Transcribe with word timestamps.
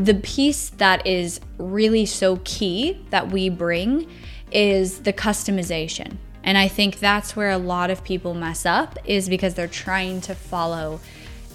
the 0.00 0.14
piece 0.14 0.70
that 0.70 1.06
is 1.06 1.40
really 1.58 2.06
so 2.06 2.40
key 2.44 3.04
that 3.10 3.30
we 3.30 3.50
bring 3.50 4.10
is 4.50 5.00
the 5.00 5.12
customization. 5.12 6.16
And 6.42 6.56
I 6.56 6.68
think 6.68 6.98
that's 6.98 7.36
where 7.36 7.50
a 7.50 7.58
lot 7.58 7.90
of 7.90 8.02
people 8.02 8.32
mess 8.32 8.64
up 8.64 8.98
is 9.04 9.28
because 9.28 9.54
they're 9.54 9.68
trying 9.68 10.22
to 10.22 10.34
follow 10.34 11.00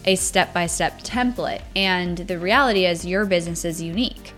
a 0.05 0.15
step-by-step 0.15 1.01
template. 1.01 1.63
And 1.75 2.19
the 2.19 2.37
reality 2.37 2.85
is 2.85 3.03
your 3.03 3.25
business 3.25 3.65
is 3.65 3.81
unique 3.81 4.33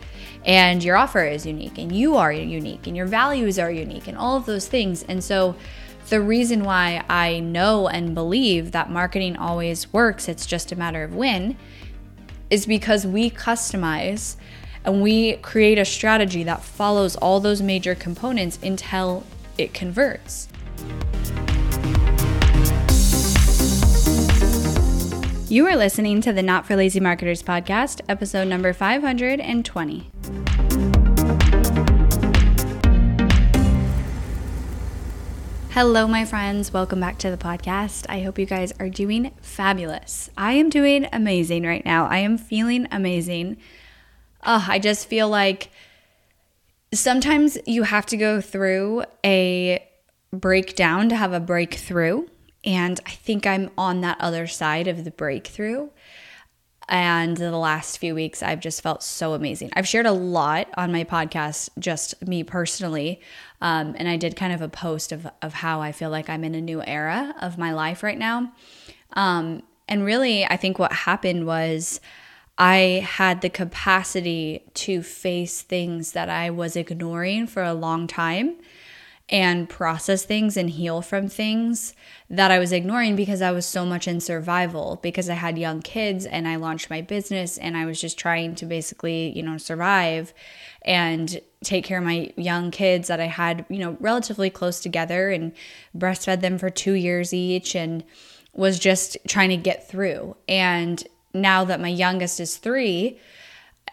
and 0.46 0.82
your 0.82 0.96
offer 0.96 1.26
is 1.26 1.46
unique 1.46 1.78
and 1.78 1.92
you 1.92 2.16
are 2.16 2.32
unique 2.32 2.88
and 2.88 2.96
your 2.96 3.08
values 3.08 3.60
are 3.60 3.70
unique 3.70 4.08
and 4.08 4.18
all 4.18 4.38
of 4.38 4.46
those 4.46 4.70
things. 4.70 5.04
And 5.04 5.22
so 5.22 5.58
the 6.08 6.22
reason 6.22 6.64
why 6.64 7.04
I 7.10 7.42
know 7.42 7.90
and 7.90 8.16
believe 8.16 8.72
that 8.72 8.90
marketing 8.90 9.36
always 9.36 9.92
works, 9.92 10.30
it's 10.30 10.46
just 10.46 10.72
a 10.72 10.78
matter 10.78 11.04
of 11.04 11.14
when, 11.14 11.58
is 12.50 12.66
because 12.66 13.06
we 13.06 13.30
customize 13.30 14.36
and 14.84 15.02
we 15.02 15.34
create 15.38 15.78
a 15.78 15.86
strategy 15.86 16.44
that 16.44 16.64
follows 16.64 17.16
all 17.18 17.40
those 17.40 17.62
major 17.62 17.94
components 17.94 18.58
until 18.64 19.24
it 19.58 19.74
converts. 19.74 20.48
You 25.50 25.66
are 25.66 25.76
listening 25.76 26.22
to 26.22 26.34
the 26.34 26.42
Not 26.42 26.66
for 26.66 26.76
Lazy 26.76 27.00
Marketers 27.00 27.42
podcast, 27.42 28.02
episode 28.10 28.48
number 28.48 28.74
520. 28.74 30.87
Hello, 35.80 36.08
my 36.08 36.26
friends. 36.26 36.74
Welcome 36.74 37.00
back 37.00 37.20
to 37.20 37.30
the 37.30 37.38
podcast. 37.38 38.08
I 38.10 38.22
hope 38.22 38.40
you 38.40 38.48
guys 38.48 38.74
are 38.80 38.90
doing 38.90 39.32
fabulous. 39.44 40.28
I 40.36 40.54
am 40.54 40.72
doing 40.72 41.08
amazing 41.14 41.68
right 41.68 41.86
now. 41.86 42.08
I 42.08 42.18
am 42.18 42.40
feeling 42.40 42.88
amazing. 42.90 43.58
Oh, 44.44 44.66
I 44.68 44.80
just 44.80 45.08
feel 45.08 45.30
like 45.30 45.70
sometimes 46.96 47.60
you 47.68 47.84
have 47.84 48.08
to 48.08 48.18
go 48.18 48.42
through 48.42 49.04
a 49.24 49.88
breakdown 50.34 51.10
to 51.10 51.16
have 51.16 51.32
a 51.32 51.40
breakthrough. 51.40 52.26
And 52.64 53.00
I 53.06 53.12
think 53.12 53.46
I'm 53.46 53.70
on 53.78 54.02
that 54.02 54.20
other 54.20 54.48
side 54.48 54.88
of 54.88 55.04
the 55.04 55.12
breakthrough. 55.12 55.90
And 56.90 57.38
the 57.38 57.52
last 57.52 57.98
few 57.98 58.16
weeks, 58.16 58.42
I've 58.42 58.62
just 58.62 58.82
felt 58.82 59.04
so 59.04 59.34
amazing. 59.34 59.70
I've 59.74 59.88
shared 59.88 60.06
a 60.06 60.12
lot 60.12 60.70
on 60.76 60.92
my 60.92 61.04
podcast, 61.04 61.70
just 61.78 62.26
me 62.26 62.44
personally. 62.44 63.22
Um, 63.62 63.96
and 63.98 64.08
I 64.08 64.18
did 64.18 64.36
kind 64.36 64.54
of 64.54 64.62
a 64.62 64.70
post 64.70 65.12
of, 65.12 65.28
of 65.42 65.54
how 65.54 65.82
I 65.82 65.92
feel 65.92 66.10
like 66.10 66.30
I'm 66.30 66.44
in 66.44 66.56
a 66.56 66.62
new 66.62 66.84
era 66.86 67.34
of 67.42 67.58
my 67.58 67.74
life 67.74 68.04
right 68.04 68.18
now. 68.18 68.52
Um, 69.14 69.64
and 69.88 70.04
really, 70.04 70.46
I 70.46 70.58
think 70.58 70.78
what 70.78 70.92
happened 70.92 71.46
was 71.46 72.00
I 72.58 73.06
had 73.08 73.42
the 73.42 73.50
capacity 73.50 74.64
to 74.76 75.02
face 75.02 75.62
things 75.62 76.12
that 76.12 76.30
I 76.30 76.50
was 76.50 76.76
ignoring 76.76 77.48
for 77.48 77.64
a 77.64 77.74
long 77.74 78.08
time 78.08 78.58
and 79.30 79.68
process 79.68 80.24
things 80.24 80.56
and 80.56 80.70
heal 80.70 81.02
from 81.02 81.28
things 81.28 81.94
that 82.30 82.50
I 82.50 82.60
was 82.60 82.72
ignoring 82.72 83.18
because 83.18 83.42
I 83.42 83.52
was 83.52 83.66
so 83.66 83.86
much 83.86 84.08
in 84.08 84.22
survival 84.22 85.00
because 85.04 85.30
I 85.30 85.34
had 85.34 85.58
young 85.58 85.82
kids 85.82 86.26
and 86.26 86.48
I 86.48 86.56
launched 86.56 86.90
my 86.90 87.02
business 87.02 87.58
and 87.58 87.76
I 87.76 87.86
was 87.86 88.00
just 88.00 88.18
trying 88.18 88.56
to 88.56 88.66
basically, 88.66 89.36
you 89.36 89.44
know, 89.44 89.58
survive 89.58 90.34
and 90.84 91.42
take 91.62 91.84
care 91.84 91.98
of 91.98 92.06
my 92.06 92.32
young 92.38 92.72
kids 92.72 93.10
that 93.10 93.20
I 93.20 93.26
had, 93.26 93.66
you 93.68 93.80
know, 93.80 93.98
relatively 94.00 94.50
close 94.50 94.80
together 94.80 95.30
and 95.30 95.52
breastfed 95.96 96.40
them 96.40 96.58
for 96.58 96.70
2 96.70 96.94
years 96.94 97.34
each 97.34 97.76
and 97.76 98.06
was 98.54 98.80
just 98.80 99.18
trying 99.28 99.50
to 99.50 99.58
get 99.58 99.90
through. 99.90 100.38
And 100.48 101.06
now 101.34 101.66
that 101.66 101.82
my 101.82 101.90
youngest 101.90 102.40
is 102.40 102.56
three, 102.56 103.20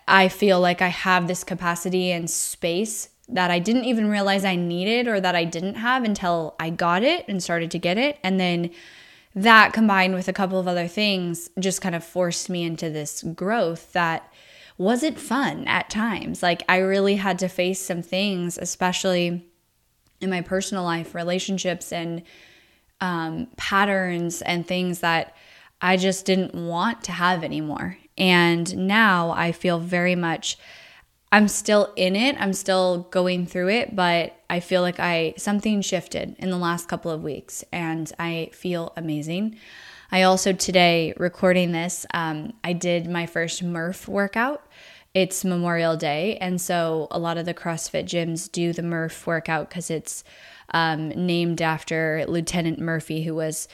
I 0.07 0.29
feel 0.29 0.61
like 0.61 0.81
I 0.81 0.89
have 0.89 1.27
this 1.27 1.43
capacity 1.43 2.13
and 2.13 2.31
space 2.31 3.09
that 3.29 3.51
I 3.51 3.59
didn't 3.59 3.85
even 3.85 4.11
realize 4.11 4.45
I 4.45 4.57
needed 4.57 5.09
or 5.09 5.21
that 5.21 5.35
I 5.35 5.45
didn't 5.45 5.77
have 5.77 6.05
until 6.05 6.55
I 6.61 6.71
got 6.71 7.03
it 7.03 7.25
and 7.29 7.43
started 7.43 7.71
to 7.71 7.79
get 7.79 7.97
it. 7.97 8.19
And 8.23 8.39
then 8.39 8.71
that 9.35 9.73
combined 9.73 10.15
with 10.15 10.29
a 10.29 10.33
couple 10.33 10.61
of 10.61 10.69
other 10.69 10.87
things 10.87 11.51
just 11.59 11.81
kind 11.81 11.95
of 11.95 12.05
forced 12.05 12.49
me 12.49 12.63
into 12.63 12.91
this 12.91 13.23
growth 13.23 13.93
that 13.93 14.33
wasn't 14.77 15.19
fun 15.19 15.67
at 15.67 15.91
times. 15.91 16.43
Like 16.43 16.63
I 16.69 16.79
really 16.79 17.17
had 17.17 17.39
to 17.41 17.49
face 17.49 17.81
some 17.81 18.03
things, 18.03 18.59
especially 18.59 19.47
in 20.21 20.31
my 20.31 20.41
personal 20.41 20.85
life, 20.85 21.15
relationships 21.15 21.93
and 21.93 22.23
um, 23.01 23.49
patterns 23.57 24.43
and 24.43 24.67
things 24.67 25.01
that 25.01 25.37
I 25.81 25.97
just 25.97 26.27
didn't 26.27 26.55
want 26.55 27.05
to 27.05 27.13
have 27.13 27.45
anymore. 27.45 27.99
And 28.17 28.87
now 28.87 29.31
I 29.31 29.53
feel 29.53 29.79
very 29.79 30.15
much 30.15 30.57
I'm 31.33 31.49
still 31.49 31.93
in 31.97 32.15
it. 32.15 32.37
I'm 32.39 32.53
still 32.53 33.09
going 33.11 33.47
through 33.47 33.71
it, 33.71 33.97
but 33.97 34.37
I 34.49 34.61
feel 34.61 34.83
like 34.83 35.01
I 35.01 35.35
something 35.37 35.81
shifted 35.83 36.37
in 36.39 36.51
the 36.51 36.57
last 36.59 36.89
couple 36.89 37.11
of 37.11 37.25
weeks 37.25 37.65
and 37.73 38.13
I 38.19 38.51
feel 38.53 38.93
amazing. 38.97 39.59
I 40.13 40.23
also 40.23 40.53
today 40.53 41.13
recording 41.17 41.73
this, 41.73 42.07
um, 42.15 42.53
I 42.63 42.73
did 42.73 43.11
my 43.11 43.27
first 43.27 43.65
Murph 43.65 44.07
workout. 44.07 44.65
It's 45.13 45.45
Memorial 45.45 45.97
Day, 45.97 46.37
and 46.39 46.61
so 46.61 47.09
a 47.11 47.19
lot 47.21 47.39
of 47.39 47.47
the 47.47 47.55
CrossFit 47.55 48.05
gyms 48.05 48.51
do 48.51 48.73
the 48.73 48.83
Murph 48.83 49.27
workout 49.27 49.69
because 49.69 49.91
it's 49.91 50.25
um, 50.73 51.09
named 51.09 51.63
after 51.63 52.25
Lieutenant 52.27 52.81
Murphy, 52.81 53.23
who 53.23 53.35
was 53.35 53.69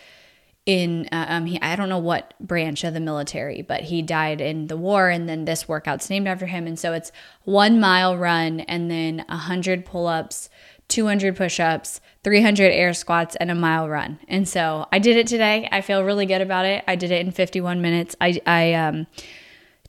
in 0.71 1.09
uh, 1.11 1.27
um, 1.29 1.47
he, 1.47 1.61
I 1.61 1.75
don't 1.75 1.89
know 1.89 1.99
what 1.99 2.35
branch 2.39 2.85
of 2.85 2.95
the 2.95 3.01
military, 3.01 3.61
but 3.61 3.83
he 3.83 4.03
died 4.03 4.41
in 4.41 4.69
the 4.69 4.77
war, 4.77 5.09
and 5.09 5.29
then 5.29 5.45
this 5.45 5.67
workout's 5.67 6.09
named 6.09 6.29
after 6.29 6.47
him. 6.47 6.69
And 6.69 6.79
so 6.79 6.93
it's 6.93 7.11
one 7.43 7.81
mile 7.81 8.17
run, 8.17 8.61
and 8.61 8.89
then 8.89 9.19
hundred 9.29 9.85
pull-ups, 9.85 10.49
two 10.87 11.07
hundred 11.07 11.37
push-ups, 11.37 12.01
three 12.23 12.41
hundred 12.41 12.71
air 12.71 12.95
squats, 12.95 13.35
and 13.37 13.51
a 13.51 13.55
mile 13.55 13.89
run. 13.89 14.21
And 14.29 14.49
so 14.49 14.87
I 14.93 15.01
did 15.01 15.17
it 15.17 15.27
today. 15.27 15.69
I 15.73 15.81
feel 15.81 16.05
really 16.05 16.27
good 16.27 16.41
about 16.41 16.67
it. 16.67 16.85
I 16.87 16.95
did 16.95 17.11
it 17.11 17.27
in 17.27 17.33
51 17.33 17.83
minutes. 17.83 18.15
I 18.21 18.41
I 18.47 18.75
um 18.75 19.09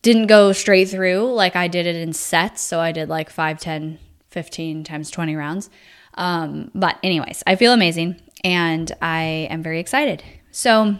didn't 0.01 0.27
go 0.27 0.51
straight 0.51 0.89
through 0.89 1.31
like 1.31 1.55
I 1.55 1.67
did 1.67 1.85
it 1.85 1.95
in 1.95 2.13
sets, 2.13 2.61
so 2.61 2.79
I 2.79 2.91
did 2.91 3.07
like 3.07 3.29
5, 3.29 3.59
10, 3.59 3.99
15 4.29 4.83
times 4.83 5.11
20 5.11 5.35
rounds. 5.35 5.69
Um, 6.15 6.71
but 6.73 6.97
anyways, 7.03 7.43
I 7.45 7.55
feel 7.55 7.71
amazing 7.71 8.19
and 8.43 8.91
I 8.99 9.47
am 9.51 9.61
very 9.61 9.79
excited. 9.79 10.23
So, 10.51 10.97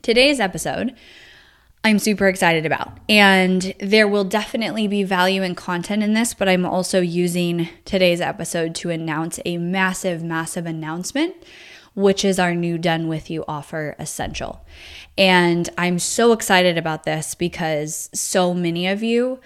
today's 0.00 0.38
episode, 0.38 0.94
I'm 1.82 1.98
super 1.98 2.28
excited 2.28 2.64
about. 2.64 2.98
And 3.08 3.74
there 3.80 4.06
will 4.06 4.22
definitely 4.22 4.86
be 4.86 5.02
value 5.02 5.42
and 5.42 5.56
content 5.56 6.04
in 6.04 6.14
this, 6.14 6.34
but 6.34 6.48
I'm 6.48 6.64
also 6.64 7.00
using 7.00 7.68
today's 7.84 8.20
episode 8.20 8.76
to 8.76 8.90
announce 8.90 9.40
a 9.44 9.58
massive, 9.58 10.22
massive 10.22 10.66
announcement, 10.66 11.34
which 11.94 12.24
is 12.24 12.38
our 12.38 12.54
new 12.54 12.78
Done 12.78 13.08
With 13.08 13.28
You 13.28 13.44
offer 13.48 13.96
essential. 13.98 14.64
And 15.18 15.68
I'm 15.76 15.98
so 15.98 16.30
excited 16.30 16.78
about 16.78 17.02
this 17.02 17.34
because 17.34 18.08
so 18.14 18.54
many 18.54 18.86
of 18.86 19.02
you 19.02 19.40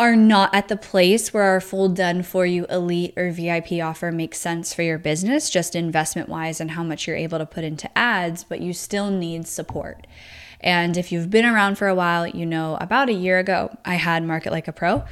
are 0.00 0.16
not 0.16 0.54
at 0.54 0.68
the 0.68 0.76
place 0.76 1.32
where 1.32 1.44
our 1.44 1.60
full 1.60 1.88
done 1.88 2.22
for 2.22 2.44
you 2.44 2.66
elite 2.66 3.12
or 3.16 3.30
VIP 3.30 3.72
offer 3.82 4.10
makes 4.10 4.38
sense 4.38 4.74
for 4.74 4.82
your 4.82 4.98
business, 4.98 5.48
just 5.48 5.76
investment 5.76 6.28
wise 6.28 6.60
and 6.60 6.72
how 6.72 6.82
much 6.82 7.06
you're 7.06 7.16
able 7.16 7.38
to 7.38 7.46
put 7.46 7.62
into 7.62 7.96
ads, 7.96 8.42
but 8.42 8.60
you 8.60 8.72
still 8.72 9.10
need 9.10 9.46
support. 9.46 10.06
And 10.60 10.96
if 10.96 11.12
you've 11.12 11.30
been 11.30 11.44
around 11.44 11.76
for 11.76 11.88
a 11.88 11.94
while, 11.94 12.26
you 12.26 12.46
know 12.46 12.76
about 12.80 13.08
a 13.08 13.14
year 13.14 13.38
ago, 13.38 13.76
I 13.84 13.94
had 13.94 14.24
Market 14.24 14.52
Like 14.52 14.68
a 14.68 14.72
Pro 14.72 15.04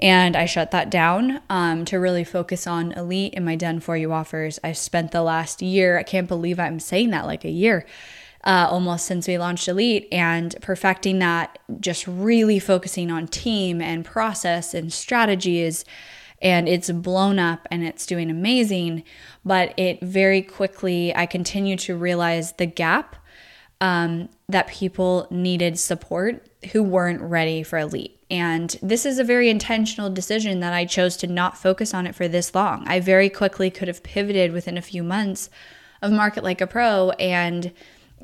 and 0.00 0.36
I 0.36 0.44
shut 0.46 0.72
that 0.72 0.90
down 0.90 1.40
um, 1.48 1.84
to 1.86 1.98
really 1.98 2.24
focus 2.24 2.66
on 2.66 2.92
elite 2.92 3.34
and 3.36 3.44
my 3.44 3.56
done 3.56 3.80
for 3.80 3.96
you 3.96 4.12
offers. 4.12 4.58
I 4.64 4.72
spent 4.72 5.12
the 5.12 5.22
last 5.22 5.62
year, 5.62 5.98
I 5.98 6.02
can't 6.02 6.28
believe 6.28 6.58
I'm 6.58 6.80
saying 6.80 7.10
that 7.10 7.26
like 7.26 7.44
a 7.44 7.50
year 7.50 7.86
uh, 8.44 8.68
almost 8.70 9.06
since 9.06 9.26
we 9.26 9.38
launched 9.38 9.68
Elite 9.68 10.06
and 10.12 10.54
perfecting 10.60 11.18
that, 11.18 11.58
just 11.80 12.06
really 12.06 12.58
focusing 12.58 13.10
on 13.10 13.26
team 13.26 13.80
and 13.80 14.04
process 14.04 14.74
and 14.74 14.92
strategies. 14.92 15.84
And 16.42 16.68
it's 16.68 16.90
blown 16.90 17.38
up 17.38 17.66
and 17.70 17.82
it's 17.82 18.04
doing 18.04 18.30
amazing. 18.30 19.04
But 19.44 19.72
it 19.78 20.02
very 20.02 20.42
quickly, 20.42 21.14
I 21.16 21.24
continue 21.26 21.76
to 21.78 21.96
realize 21.96 22.52
the 22.52 22.66
gap 22.66 23.16
um, 23.80 24.28
that 24.48 24.68
people 24.68 25.26
needed 25.30 25.78
support 25.78 26.46
who 26.72 26.82
weren't 26.82 27.20
ready 27.22 27.62
for 27.62 27.78
Elite. 27.78 28.18
And 28.30 28.76
this 28.82 29.06
is 29.06 29.18
a 29.18 29.24
very 29.24 29.48
intentional 29.48 30.10
decision 30.10 30.60
that 30.60 30.72
I 30.72 30.84
chose 30.84 31.16
to 31.18 31.26
not 31.26 31.58
focus 31.58 31.94
on 31.94 32.06
it 32.06 32.14
for 32.14 32.28
this 32.28 32.54
long. 32.54 32.86
I 32.86 33.00
very 33.00 33.28
quickly 33.28 33.70
could 33.70 33.88
have 33.88 34.02
pivoted 34.02 34.52
within 34.52 34.76
a 34.76 34.82
few 34.82 35.02
months 35.02 35.50
of 36.02 36.12
Market 36.12 36.44
Like 36.44 36.60
a 36.60 36.66
Pro 36.66 37.10
and 37.10 37.72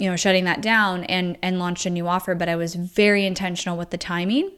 you 0.00 0.08
know, 0.08 0.16
shutting 0.16 0.44
that 0.44 0.60
down 0.60 1.04
and 1.04 1.38
and 1.42 1.58
launched 1.58 1.86
a 1.86 1.90
new 1.90 2.08
offer, 2.08 2.34
but 2.34 2.48
I 2.48 2.56
was 2.56 2.74
very 2.74 3.26
intentional 3.26 3.76
with 3.76 3.90
the 3.90 3.98
timing 3.98 4.50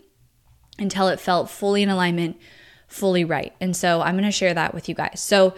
until 0.78 1.08
it 1.08 1.20
felt 1.20 1.50
fully 1.50 1.82
in 1.82 1.88
alignment, 1.88 2.38
fully 2.86 3.24
right. 3.24 3.52
And 3.60 3.76
so 3.76 4.00
I'm 4.00 4.14
going 4.14 4.24
to 4.24 4.30
share 4.30 4.54
that 4.54 4.74
with 4.74 4.88
you 4.88 4.94
guys. 4.94 5.20
So 5.20 5.54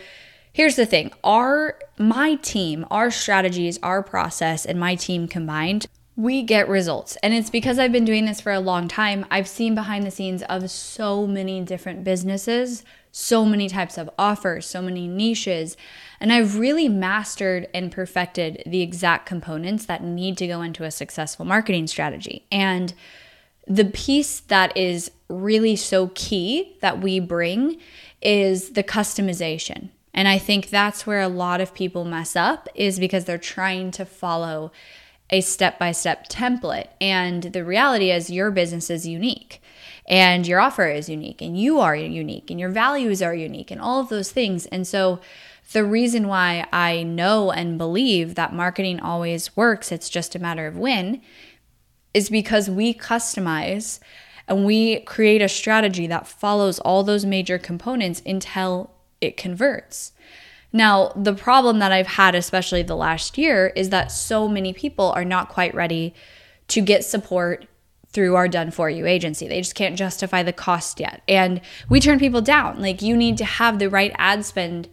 here's 0.53 0.77
the 0.77 0.87
thing. 0.87 1.13
Our 1.23 1.79
my 1.99 2.37
team, 2.37 2.87
our 2.91 3.11
strategies, 3.11 3.79
our 3.83 4.03
process 4.03 4.65
and 4.65 4.81
my 4.81 4.95
team 4.95 5.29
combined 5.29 5.87
we 6.17 6.43
get 6.43 6.69
results. 6.69 7.17
And 7.23 7.35
it's 7.35 7.51
because 7.51 7.79
I've 7.79 7.93
been 7.93 8.05
doing 8.05 8.25
this 8.25 8.41
for 8.41 8.53
a 8.53 8.61
long 8.61 8.87
time. 8.87 9.27
I've 9.31 9.49
seen 9.49 9.75
behind 9.75 10.07
the 10.07 10.11
scenes 10.11 10.43
of 10.45 10.71
so 10.71 11.27
many 11.27 11.61
different 11.63 12.05
businesses, 12.05 12.85
so 13.11 13.45
many 13.45 13.69
types 13.69 13.99
of 13.99 14.09
offers, 14.19 14.67
so 14.67 14.81
many 14.81 15.09
niches. 15.09 15.77
And 16.21 16.33
I've 16.33 16.59
really 16.59 16.89
mastered 16.89 17.69
and 17.75 17.91
perfected 17.91 18.63
the 18.67 18.83
exact 18.83 19.27
components 19.27 19.87
that 19.87 20.03
need 20.03 20.37
to 20.39 20.47
go 20.47 20.63
into 20.63 20.85
a 20.85 20.91
successful 20.91 21.45
marketing 21.45 21.87
strategy. 21.87 22.47
And 22.51 22.95
the 23.67 23.85
piece 23.85 24.41
that 24.41 24.77
is 24.77 25.11
really 25.29 25.77
so 25.77 26.11
key 26.15 26.77
that 26.81 27.01
we 27.01 27.21
bring 27.21 27.79
is 28.21 28.71
the 28.71 28.83
customization. 28.83 29.91
And 30.13 30.29
I 30.29 30.39
think 30.39 30.71
that's 30.71 31.07
where 31.07 31.21
a 31.21 31.29
lot 31.29 31.61
of 31.61 31.75
people 31.75 32.05
mess 32.05 32.37
up 32.37 32.69
is 32.75 32.99
because 32.99 33.25
they're 33.25 33.39
trying 33.39 33.91
to 33.93 34.05
follow 34.05 34.71
a 35.31 35.41
step 35.41 35.79
by 35.79 35.93
step 35.93 36.29
template. 36.29 36.89
And 37.01 37.43
the 37.43 37.65
reality 37.65 38.11
is, 38.11 38.31
your 38.31 38.51
business 38.51 38.91
is 38.91 39.07
unique 39.07 39.61
and 40.07 40.47
your 40.47 40.61
offer 40.61 40.87
is 40.87 41.09
unique 41.09 41.41
and 41.41 41.59
you 41.59 41.81
are 41.81 41.97
unique 41.97 42.51
and 42.51 42.61
your 42.61 42.69
values 42.69 43.23
are 43.23 43.35
unique 43.35 43.71
and 43.71 43.81
all 43.81 44.01
of 44.01 44.09
those 44.09 44.31
things. 44.31 44.67
And 44.67 44.87
so, 44.87 45.21
the 45.73 45.85
reason 45.85 46.29
why 46.29 46.67
I 46.73 47.03
know 47.03 47.51
and 47.51 47.79
believe 47.79 48.35
that 48.35 48.53
marketing 48.53 49.01
always 49.01 49.57
works, 49.57 49.91
it's 49.91 50.09
just 50.09 50.35
a 50.35 50.39
matter 50.39 50.67
of 50.67 50.79
when, 50.79 51.21
is 52.13 52.29
because 52.31 52.71
we 52.71 52.95
customize 52.95 53.99
and 54.47 54.65
we 54.65 55.01
create 55.01 55.43
a 55.43 55.49
strategy 55.49 56.07
that 56.07 56.29
follows 56.29 56.79
all 56.81 57.03
those 57.03 57.25
major 57.25 57.59
components 57.59 58.23
until 58.25 58.91
it 59.21 59.37
converts. 59.37 60.13
Now, 60.73 61.13
the 61.17 61.35
problem 61.35 61.79
that 61.79 61.93
I've 61.93 62.09
had, 62.09 62.35
especially 62.35 62.83
the 62.83 62.97
last 62.97 63.39
year, 63.39 63.73
is 63.77 63.91
that 63.91 64.11
so 64.11 64.49
many 64.49 64.73
people 64.73 65.13
are 65.13 65.25
not 65.25 65.49
quite 65.49 65.75
ready 65.75 66.15
to 66.69 66.81
get 66.81 67.05
support 67.05 67.67
through 68.09 68.37
our 68.37 68.49
done 68.49 68.71
for 68.71 68.89
you 68.89 69.07
agency. 69.07 69.49
They 69.49 69.61
just 69.61 69.75
can't 69.75 69.97
justify 69.97 70.43
the 70.43 70.53
cost 70.53 71.01
yet. 71.01 71.23
And 71.29 71.61
we 71.89 72.01
turn 72.01 72.19
people 72.19 72.41
down. 72.41 72.81
Like 72.81 73.03
you 73.03 73.17
need 73.17 73.39
to 73.39 73.45
have 73.45 73.79
the 73.79 73.91
right 73.91 74.13
ad 74.17 74.45
spend 74.45 74.89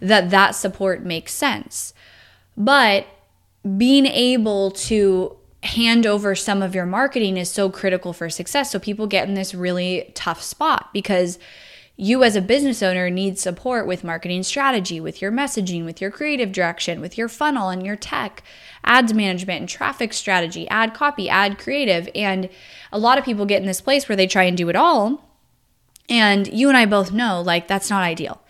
that 0.00 0.30
that 0.30 0.54
support 0.54 1.02
makes 1.02 1.32
sense. 1.32 1.92
But 2.56 3.06
being 3.76 4.06
able 4.06 4.70
to 4.70 5.36
hand 5.62 6.06
over 6.06 6.34
some 6.34 6.62
of 6.62 6.74
your 6.74 6.86
marketing 6.86 7.36
is 7.36 7.50
so 7.50 7.68
critical 7.68 8.12
for 8.12 8.30
success. 8.30 8.70
So 8.70 8.78
people 8.78 9.06
get 9.06 9.28
in 9.28 9.34
this 9.34 9.54
really 9.54 10.12
tough 10.14 10.42
spot 10.42 10.90
because 10.92 11.38
you 11.96 12.22
as 12.22 12.36
a 12.36 12.42
business 12.42 12.82
owner 12.82 13.08
need 13.08 13.38
support 13.38 13.86
with 13.86 14.04
marketing 14.04 14.42
strategy, 14.42 15.00
with 15.00 15.22
your 15.22 15.32
messaging, 15.32 15.84
with 15.84 16.00
your 16.00 16.10
creative 16.10 16.52
direction, 16.52 17.00
with 17.00 17.16
your 17.16 17.28
funnel 17.28 17.70
and 17.70 17.84
your 17.84 17.96
tech, 17.96 18.42
ads 18.84 19.14
management 19.14 19.60
and 19.60 19.68
traffic 19.68 20.12
strategy, 20.12 20.68
ad 20.68 20.92
copy, 20.92 21.28
ad 21.28 21.58
creative. 21.58 22.08
And 22.14 22.50
a 22.92 22.98
lot 22.98 23.18
of 23.18 23.24
people 23.24 23.46
get 23.46 23.62
in 23.62 23.66
this 23.66 23.80
place 23.80 24.08
where 24.08 24.16
they 24.16 24.26
try 24.26 24.44
and 24.44 24.56
do 24.56 24.68
it 24.68 24.76
all. 24.76 25.24
And 26.08 26.46
you 26.46 26.68
and 26.68 26.76
I 26.76 26.84
both 26.84 27.12
know 27.12 27.40
like 27.40 27.66
that's 27.66 27.90
not 27.90 28.02
ideal. 28.02 28.42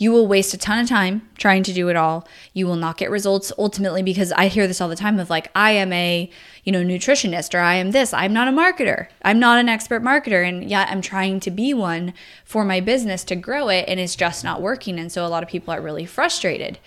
You 0.00 0.12
will 0.12 0.28
waste 0.28 0.54
a 0.54 0.58
ton 0.58 0.78
of 0.78 0.88
time 0.88 1.28
trying 1.36 1.64
to 1.64 1.72
do 1.72 1.88
it 1.88 1.96
all. 1.96 2.26
You 2.52 2.68
will 2.68 2.76
not 2.76 2.96
get 2.96 3.10
results 3.10 3.52
ultimately 3.58 4.00
because 4.00 4.30
I 4.32 4.46
hear 4.46 4.68
this 4.68 4.80
all 4.80 4.88
the 4.88 4.94
time 4.94 5.18
of 5.18 5.28
like 5.28 5.50
I 5.56 5.72
am 5.72 5.92
a, 5.92 6.30
you 6.62 6.70
know, 6.70 6.84
nutritionist 6.84 7.52
or 7.52 7.58
I 7.58 7.74
am 7.74 7.90
this. 7.90 8.14
I'm 8.14 8.32
not 8.32 8.46
a 8.46 8.52
marketer. 8.52 9.08
I'm 9.22 9.40
not 9.40 9.58
an 9.58 9.68
expert 9.68 10.02
marketer 10.02 10.48
and 10.48 10.70
yet 10.70 10.88
I'm 10.88 11.00
trying 11.00 11.40
to 11.40 11.50
be 11.50 11.74
one 11.74 12.14
for 12.44 12.64
my 12.64 12.78
business 12.78 13.24
to 13.24 13.36
grow 13.36 13.68
it 13.68 13.86
and 13.88 13.98
it's 13.98 14.14
just 14.14 14.44
not 14.44 14.62
working 14.62 15.00
and 15.00 15.10
so 15.10 15.26
a 15.26 15.28
lot 15.28 15.42
of 15.42 15.48
people 15.48 15.74
are 15.74 15.80
really 15.80 16.06
frustrated. 16.06 16.78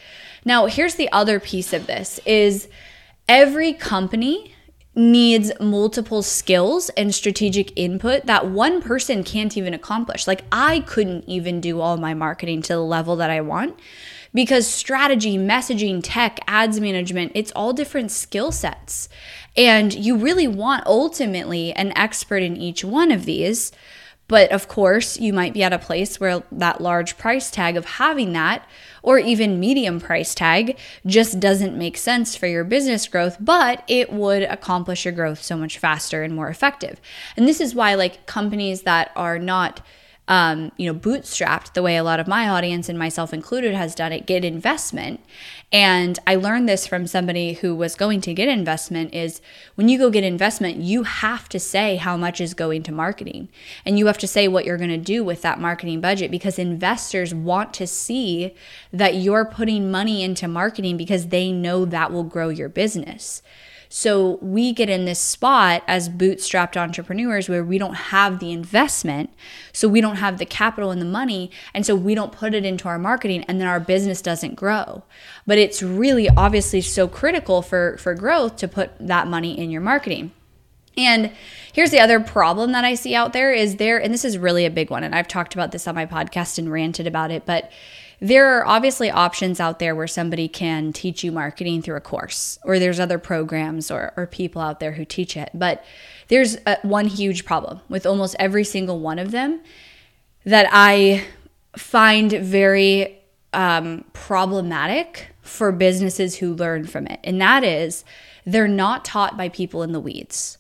Now, 0.46 0.68
here's 0.68 0.96
the 0.96 1.12
other 1.12 1.42
piece 1.42 1.74
of 1.74 1.88
this 1.88 2.20
is 2.26 2.70
every 3.28 3.74
company 3.74 4.56
needs 4.94 5.52
multiple 5.60 6.22
skills 6.22 6.90
and 6.98 7.16
strategic 7.16 7.78
input 7.78 8.26
that 8.26 8.48
one 8.50 8.82
person 8.82 9.24
can't 9.24 9.56
even 9.56 9.74
accomplish. 9.74 10.28
Like, 10.28 10.44
I 10.52 10.82
couldn't 10.82 11.24
even 11.28 11.62
do 11.62 11.80
all 11.80 11.98
my 11.98 12.14
marketing 12.14 12.62
to 12.64 12.74
the 12.74 12.84
level 12.84 13.16
that 13.18 13.30
I 13.30 13.42
want 13.42 13.80
because 14.34 14.68
strategy, 14.68 15.38
messaging, 15.38 16.02
tech, 16.04 16.40
ads 16.48 16.80
management, 16.80 17.32
it's 17.36 17.52
all 17.56 17.74
different 17.74 18.12
skill 18.12 18.52
sets. 18.52 19.10
And 19.56 19.94
you 19.94 20.18
really 20.18 20.48
want 20.48 20.86
ultimately 20.86 21.74
an 21.74 21.96
expert 21.98 22.44
in 22.44 22.58
each 22.58 22.84
one 22.84 23.12
of 23.12 23.26
these. 23.26 23.72
But 24.32 24.54
of 24.54 24.70
course, 24.70 25.20
you 25.20 25.34
might 25.34 25.54
be 25.54 25.62
at 25.62 25.74
a 25.74 25.78
place 25.78 26.18
where 26.18 26.42
that 26.54 26.80
large 26.80 27.18
price 27.18 27.52
tag 27.52 27.76
of 27.76 27.84
having 27.84 28.32
that 28.32 28.66
or 29.04 29.20
even 29.20 29.60
medium 29.60 30.00
price 30.00 30.34
tag 30.34 30.78
just 31.06 31.42
doesn't 31.42 31.78
make 31.78 31.98
sense 31.98 32.34
for 32.34 32.48
your 32.48 32.64
business 32.64 33.10
growth, 33.10 33.36
but 33.42 33.84
it 33.90 34.14
would 34.14 34.44
accomplish 34.44 35.04
your 35.04 35.14
growth 35.14 35.44
so 35.44 35.58
much 35.58 35.78
faster 35.78 36.24
and 36.24 36.34
more 36.34 36.48
effective. 36.48 37.02
And 37.36 37.46
this 37.46 37.60
is 37.60 37.76
why, 37.76 37.96
like, 37.96 38.26
companies 38.26 38.84
that 38.84 39.12
are 39.18 39.38
not 39.38 39.82
um, 40.28 40.72
you 40.78 40.92
know, 40.92 40.98
bootstrapped 40.98 41.74
the 41.74 41.82
way 41.82 41.98
a 41.98 42.04
lot 42.04 42.20
of 42.20 42.28
my 42.28 42.48
audience 42.48 42.88
and 42.88 42.98
myself 42.98 43.34
included 43.34 43.74
has 43.74 43.96
done 43.96 44.14
it, 44.14 44.26
get 44.26 44.46
investment. 44.46 45.20
And 45.72 46.20
I 46.28 46.36
learned 46.36 46.70
this 46.70 46.86
from 46.86 47.08
somebody 47.08 47.54
who 47.54 47.76
was 47.76 47.96
going 47.96 48.22
to 48.22 48.34
get 48.34 48.48
investment 48.48 49.14
is 49.14 49.42
when 49.76 49.90
you 49.90 49.98
go 49.98 50.10
get 50.10 50.24
investment, 50.24 50.78
you 50.78 51.04
have 51.04 51.50
to 51.50 51.60
say 51.60 51.96
how 51.96 52.18
much 52.18 52.40
is 52.40 52.54
going 52.54 52.84
to 52.84 52.92
marketing. 52.92 53.50
And 53.84 53.98
you 53.98 54.06
have 54.08 54.18
to 54.20 54.28
say 54.28 54.48
what 54.48 54.66
you're 54.66 54.78
going 54.78 54.90
to 54.90 54.98
do 54.98 55.24
with 55.24 55.42
that 55.42 55.60
marketing 55.60 56.02
budget 56.02 56.30
because 56.30 56.60
investors 56.60 57.34
want 57.34 57.74
to 57.76 57.88
see 57.88 58.54
that 58.94 59.16
you're 59.16 59.46
putting 59.46 59.92
money 59.92 60.24
into 60.24 60.48
marketing 60.48 60.98
because 60.98 61.28
they 61.28 61.52
know 61.52 61.84
that 61.86 62.12
will 62.12 62.24
grow 62.24 62.50
your 62.50 62.70
business. 62.70 63.42
So 63.94 64.40
we 64.42 64.72
get 64.72 64.90
in 64.90 65.04
this 65.04 65.20
spot 65.20 65.84
as 65.86 66.08
bootstrapped 66.08 66.78
entrepreneurs 66.78 67.50
where 67.50 67.62
we 67.62 67.78
don't 67.78 67.96
have 67.96 68.40
the 68.40 68.54
investment. 68.54 69.32
So 69.74 69.90
we 69.90 70.00
don't 70.00 70.16
have 70.16 70.38
the 70.38 70.46
capital 70.46 70.92
and 70.92 71.02
the 71.02 71.06
money. 71.06 71.52
And 71.74 71.86
so 71.86 71.94
we 71.94 72.16
don't 72.16 72.32
put 72.32 72.54
it 72.54 72.64
into 72.64 72.88
our 72.88 72.98
marketing 72.98 73.44
and 73.50 73.60
then 73.60 73.68
our 73.68 73.82
business 73.82 74.22
doesn't 74.22 74.56
grow. 74.56 75.04
But 75.46 75.58
it's 75.58 75.84
really 75.84 76.30
obviously 76.30 76.80
so 76.80 77.06
critical 77.06 77.62
for, 77.62 77.98
for 77.98 78.16
growth 78.16 78.56
to 78.58 78.68
put 78.70 78.92
that 78.98 79.28
money 79.28 79.60
in 79.60 79.70
your 79.70 79.82
marketing. 79.82 80.32
And 80.96 81.34
here's 81.74 81.92
the 81.92 82.00
other 82.00 82.22
problem 82.22 82.72
that 82.72 82.86
I 82.86 82.96
see 82.96 83.14
out 83.14 83.34
there 83.34 83.52
is 83.52 83.76
there, 83.76 84.02
and 84.02 84.14
this 84.14 84.24
is 84.24 84.38
really 84.38 84.66
a 84.66 84.70
big 84.70 84.90
one, 84.90 85.04
and 85.04 85.16
I've 85.16 85.28
talked 85.28 85.54
about 85.54 85.72
this 85.72 85.88
on 85.88 85.96
my 85.96 86.06
podcast 86.06 86.58
and 86.58 86.72
ranted 86.72 87.08
about 87.08 87.32
it, 87.32 87.46
but 87.46 87.72
there 88.22 88.56
are 88.56 88.66
obviously 88.68 89.10
options 89.10 89.60
out 89.60 89.80
there 89.80 89.96
where 89.96 90.08
somebody 90.08 90.48
can 90.48 90.94
teach 90.94 91.24
you 91.24 91.32
marketing 91.32 91.82
through 91.82 91.96
a 91.96 92.02
course, 92.02 92.60
or 92.64 92.78
there's 92.78 93.00
other 93.00 93.18
programs 93.18 93.90
or, 93.90 94.14
or 94.16 94.28
people 94.28 94.62
out 94.62 94.80
there 94.80 94.92
who 94.92 95.04
teach 95.04 95.36
it. 95.36 95.50
But 95.56 95.84
there's 96.28 96.56
a, 96.68 96.78
one 96.84 97.08
huge 97.08 97.46
problem 97.46 97.82
with 97.90 98.06
almost 98.06 98.36
every 98.38 98.64
single 98.64 99.00
one 99.00 99.18
of 99.18 99.32
them 99.32 99.60
that 100.46 100.68
I 100.72 101.26
find 101.76 102.32
very 102.32 103.18
um, 103.54 104.06
problematic 104.14 105.28
for 105.42 105.72
businesses 105.72 106.38
who 106.38 106.54
learn 106.54 106.86
from 106.86 107.08
it. 107.08 107.20
And 107.24 107.42
that 107.42 107.64
is 107.64 108.06
they're 108.46 108.68
not 108.68 109.04
taught 109.04 109.36
by 109.36 109.50
people 109.50 109.82
in 109.82 109.94
the 109.94 110.00
weeds. 110.00 110.60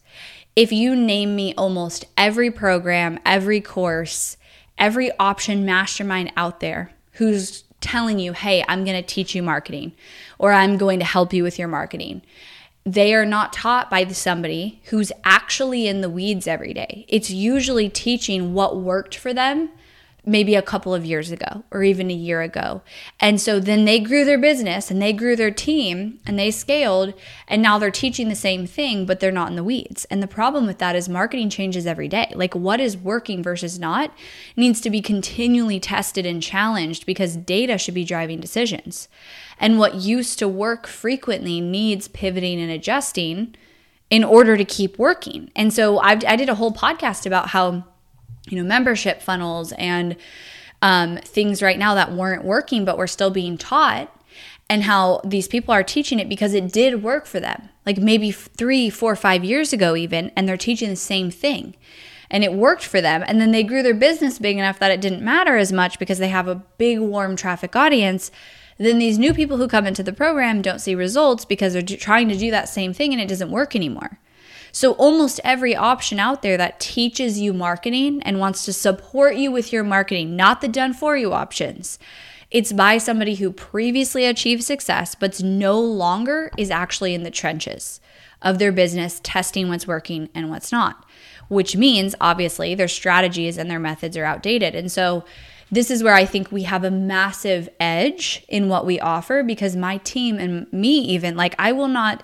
If 0.55 0.71
you 0.71 0.95
name 0.95 1.35
me 1.35 1.53
almost 1.53 2.05
every 2.17 2.49
program, 2.49 3.19
every 3.23 3.61
course, 3.61 4.35
every 4.79 5.11
option 5.19 5.63
mastermind 5.63 6.33
out 6.35 6.59
there, 6.59 6.91
who's 7.13 7.63
telling 7.81 8.19
you, 8.19 8.33
hey, 8.33 8.63
I'm 8.67 8.85
going 8.85 8.95
to 8.95 9.07
teach 9.07 9.35
you 9.35 9.43
marketing 9.43 9.93
or 10.37 10.51
I'm 10.53 10.77
going 10.77 10.99
to 10.99 11.05
help 11.05 11.33
you 11.33 11.43
with 11.43 11.59
your 11.59 11.67
marketing. 11.67 12.21
They 12.85 13.13
are 13.13 13.25
not 13.25 13.53
taught 13.53 13.89
by 13.89 14.07
somebody 14.07 14.81
who's 14.85 15.11
actually 15.23 15.87
in 15.87 16.01
the 16.01 16.09
weeds 16.09 16.47
every 16.47 16.73
day. 16.73 17.05
It's 17.07 17.29
usually 17.29 17.89
teaching 17.89 18.53
what 18.53 18.77
worked 18.77 19.15
for 19.15 19.33
them 19.33 19.69
maybe 20.23 20.53
a 20.53 20.61
couple 20.61 20.93
of 20.93 21.03
years 21.03 21.31
ago 21.31 21.63
or 21.71 21.83
even 21.83 22.11
a 22.11 22.15
year 22.15 22.41
ago. 22.41 22.81
And 23.19 23.41
so 23.41 23.59
then 23.59 23.85
they 23.85 23.99
grew 23.99 24.23
their 24.23 24.37
business 24.37 24.91
and 24.91 25.01
they 25.01 25.13
grew 25.13 25.35
their 25.35 25.49
team 25.49 26.19
and 26.27 26.37
they 26.37 26.51
scaled 26.51 27.13
and 27.47 27.61
now 27.61 27.79
they're 27.79 27.89
teaching 27.89 28.29
the 28.29 28.35
same 28.35 28.67
thing 28.67 29.05
but 29.05 29.19
they're 29.19 29.31
not 29.31 29.49
in 29.49 29.55
the 29.55 29.63
weeds. 29.63 30.05
And 30.05 30.21
the 30.21 30.27
problem 30.27 30.67
with 30.67 30.77
that 30.77 30.95
is 30.95 31.09
marketing 31.09 31.49
changes 31.49 31.87
every 31.87 32.07
day. 32.07 32.31
Like 32.35 32.53
what 32.53 32.79
is 32.79 32.95
working 32.95 33.41
versus 33.41 33.79
not 33.79 34.13
needs 34.55 34.79
to 34.81 34.91
be 34.91 35.01
continually 35.01 35.79
tested 35.79 36.25
and 36.25 36.41
challenged 36.41 37.07
because 37.07 37.35
data 37.35 37.79
should 37.79 37.95
be 37.95 38.05
driving 38.05 38.39
decisions. 38.39 39.07
And 39.59 39.79
what 39.79 39.95
used 39.95 40.37
to 40.39 40.47
work 40.47 40.85
frequently 40.85 41.61
needs 41.61 42.07
pivoting 42.07 42.59
and 42.59 42.71
adjusting 42.71 43.55
in 44.11 44.23
order 44.23 44.57
to 44.57 44.65
keep 44.65 44.99
working. 44.99 45.49
And 45.55 45.73
so 45.73 45.97
I've, 45.99 46.23
I 46.25 46.35
did 46.35 46.49
a 46.49 46.55
whole 46.55 46.73
podcast 46.73 47.25
about 47.25 47.47
how 47.49 47.85
you 48.49 48.57
know, 48.57 48.67
membership 48.67 49.21
funnels 49.21 49.71
and 49.73 50.15
um, 50.81 51.17
things 51.17 51.61
right 51.61 51.77
now 51.77 51.95
that 51.95 52.11
weren't 52.11 52.43
working, 52.43 52.85
but 52.85 52.97
were 52.97 53.07
still 53.07 53.29
being 53.29 53.57
taught, 53.57 54.15
and 54.69 54.83
how 54.83 55.21
these 55.23 55.47
people 55.47 55.73
are 55.73 55.83
teaching 55.83 56.19
it 56.19 56.29
because 56.29 56.53
it 56.53 56.71
did 56.71 57.03
work 57.03 57.25
for 57.25 57.39
them, 57.39 57.69
like 57.85 57.97
maybe 57.97 58.31
three, 58.31 58.89
four, 58.89 59.15
five 59.15 59.43
years 59.43 59.73
ago, 59.73 59.95
even, 59.95 60.31
and 60.35 60.47
they're 60.47 60.57
teaching 60.57 60.89
the 60.89 60.95
same 60.95 61.29
thing. 61.29 61.75
And 62.29 62.45
it 62.45 62.53
worked 62.53 62.85
for 62.85 63.01
them. 63.01 63.25
And 63.27 63.41
then 63.41 63.51
they 63.51 63.63
grew 63.63 63.83
their 63.83 63.93
business 63.93 64.39
big 64.39 64.57
enough 64.57 64.79
that 64.79 64.91
it 64.91 65.01
didn't 65.01 65.21
matter 65.21 65.57
as 65.57 65.73
much 65.73 65.99
because 65.99 66.17
they 66.17 66.29
have 66.29 66.47
a 66.47 66.63
big, 66.77 66.99
warm 66.99 67.35
traffic 67.35 67.75
audience 67.75 68.31
then 68.81 68.97
these 68.97 69.19
new 69.19 69.33
people 69.33 69.57
who 69.57 69.67
come 69.67 69.85
into 69.85 70.01
the 70.01 70.13
program 70.13 70.61
don't 70.61 70.79
see 70.79 70.95
results 70.95 71.45
because 71.45 71.73
they're 71.73 71.81
trying 71.83 72.29
to 72.29 72.37
do 72.37 72.49
that 72.51 72.67
same 72.67 72.93
thing 72.93 73.13
and 73.13 73.21
it 73.21 73.27
doesn't 73.27 73.51
work 73.51 73.75
anymore. 73.75 74.19
So, 74.71 74.93
almost 74.93 75.39
every 75.43 75.75
option 75.75 76.19
out 76.19 76.41
there 76.41 76.57
that 76.57 76.79
teaches 76.79 77.39
you 77.39 77.53
marketing 77.53 78.21
and 78.23 78.39
wants 78.39 78.63
to 78.65 78.73
support 78.73 79.35
you 79.35 79.51
with 79.51 79.73
your 79.73 79.83
marketing, 79.83 80.35
not 80.35 80.61
the 80.61 80.67
done 80.67 80.93
for 80.93 81.17
you 81.17 81.33
options, 81.33 81.99
it's 82.51 82.73
by 82.73 82.97
somebody 82.97 83.35
who 83.35 83.51
previously 83.51 84.25
achieved 84.25 84.63
success, 84.63 85.15
but 85.15 85.41
no 85.41 85.79
longer 85.79 86.51
is 86.57 86.69
actually 86.69 87.13
in 87.13 87.23
the 87.23 87.31
trenches 87.31 88.01
of 88.41 88.59
their 88.59 88.71
business, 88.71 89.21
testing 89.23 89.69
what's 89.69 89.87
working 89.87 90.29
and 90.35 90.49
what's 90.49 90.71
not, 90.71 91.05
which 91.47 91.75
means 91.75 92.15
obviously 92.19 92.75
their 92.75 92.87
strategies 92.87 93.57
and 93.57 93.69
their 93.69 93.79
methods 93.79 94.17
are 94.17 94.25
outdated. 94.25 94.75
And 94.75 94.91
so, 94.91 95.23
this 95.73 95.89
is 95.89 96.03
where 96.03 96.13
I 96.13 96.25
think 96.25 96.51
we 96.51 96.63
have 96.63 96.83
a 96.83 96.91
massive 96.91 97.69
edge 97.79 98.43
in 98.49 98.67
what 98.67 98.85
we 98.85 98.99
offer 98.99 99.41
because 99.41 99.73
my 99.73 99.97
team 99.97 100.37
and 100.37 100.71
me, 100.73 100.99
even 100.99 101.37
like, 101.37 101.55
I 101.57 101.71
will 101.71 101.87
not 101.87 102.23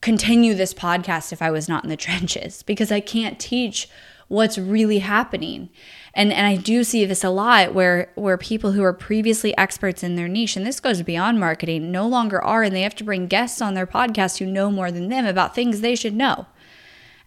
continue 0.00 0.54
this 0.54 0.72
podcast 0.72 1.32
if 1.32 1.42
I 1.42 1.50
was 1.50 1.68
not 1.68 1.84
in 1.84 1.90
the 1.90 1.96
trenches 2.06 2.62
because 2.62 2.90
I 2.90 3.00
can't 3.00 3.38
teach 3.38 3.88
what's 4.28 4.58
really 4.58 5.00
happening. 5.00 5.70
And 6.14 6.32
and 6.32 6.46
I 6.46 6.56
do 6.56 6.84
see 6.84 7.04
this 7.04 7.24
a 7.24 7.30
lot 7.30 7.74
where 7.74 8.10
where 8.14 8.38
people 8.38 8.72
who 8.72 8.82
are 8.82 8.92
previously 8.92 9.56
experts 9.58 10.02
in 10.02 10.16
their 10.16 10.28
niche 10.28 10.56
and 10.56 10.66
this 10.66 10.80
goes 10.80 11.02
beyond 11.02 11.40
marketing 11.40 11.90
no 11.90 12.06
longer 12.06 12.42
are 12.42 12.62
and 12.62 12.74
they 12.74 12.82
have 12.82 12.94
to 12.96 13.04
bring 13.04 13.26
guests 13.26 13.60
on 13.60 13.74
their 13.74 13.86
podcast 13.86 14.38
who 14.38 14.46
know 14.46 14.70
more 14.70 14.90
than 14.90 15.08
them 15.08 15.26
about 15.26 15.54
things 15.54 15.80
they 15.80 15.96
should 15.96 16.14
know. 16.14 16.46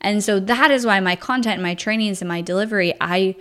And 0.02 0.24
so 0.24 0.40
that 0.40 0.72
is 0.72 0.86
why 0.86 1.00
my 1.00 1.16
content, 1.16 1.62
my 1.62 1.76
trainings 1.76 2.22
and 2.22 2.28
my 2.28 2.42
delivery 2.42 2.94
I 3.00 3.36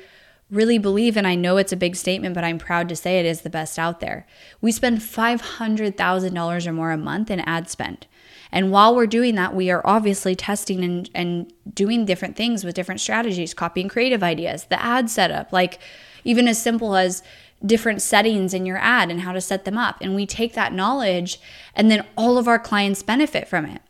really 0.50 0.78
believe, 0.78 1.16
and 1.16 1.26
I 1.26 1.34
know 1.34 1.56
it's 1.56 1.72
a 1.72 1.76
big 1.76 1.96
statement, 1.96 2.34
but 2.34 2.44
I'm 2.44 2.58
proud 2.58 2.88
to 2.90 2.96
say 2.96 3.18
it 3.18 3.26
is 3.26 3.40
the 3.40 3.50
best 3.50 3.78
out 3.78 4.00
there. 4.00 4.26
We 4.60 4.70
spend 4.70 4.98
$500,000 4.98 6.66
or 6.66 6.72
more 6.72 6.90
a 6.92 6.98
month 6.98 7.30
in 7.30 7.40
ad 7.40 7.70
spend. 7.70 8.06
And 8.52 8.70
while 8.70 8.94
we're 8.94 9.06
doing 9.06 9.34
that, 9.36 9.54
we 9.54 9.70
are 9.70 9.80
obviously 9.84 10.36
testing 10.36 10.84
and, 10.84 11.10
and 11.14 11.52
doing 11.72 12.04
different 12.04 12.36
things 12.36 12.64
with 12.64 12.74
different 12.74 13.00
strategies, 13.00 13.54
copying 13.54 13.88
creative 13.88 14.22
ideas, 14.22 14.64
the 14.64 14.80
ad 14.80 15.08
setup, 15.08 15.52
like 15.52 15.80
even 16.24 16.46
as 16.46 16.60
simple 16.60 16.94
as 16.94 17.22
different 17.64 18.02
settings 18.02 18.52
in 18.52 18.66
your 18.66 18.76
ad 18.76 19.10
and 19.10 19.22
how 19.22 19.32
to 19.32 19.40
set 19.40 19.64
them 19.64 19.78
up. 19.78 19.96
And 20.00 20.14
we 20.14 20.26
take 20.26 20.52
that 20.52 20.72
knowledge, 20.72 21.40
and 21.74 21.90
then 21.90 22.04
all 22.16 22.36
of 22.36 22.46
our 22.46 22.58
clients 22.58 23.02
benefit 23.02 23.48
from 23.48 23.64
it 23.64 23.80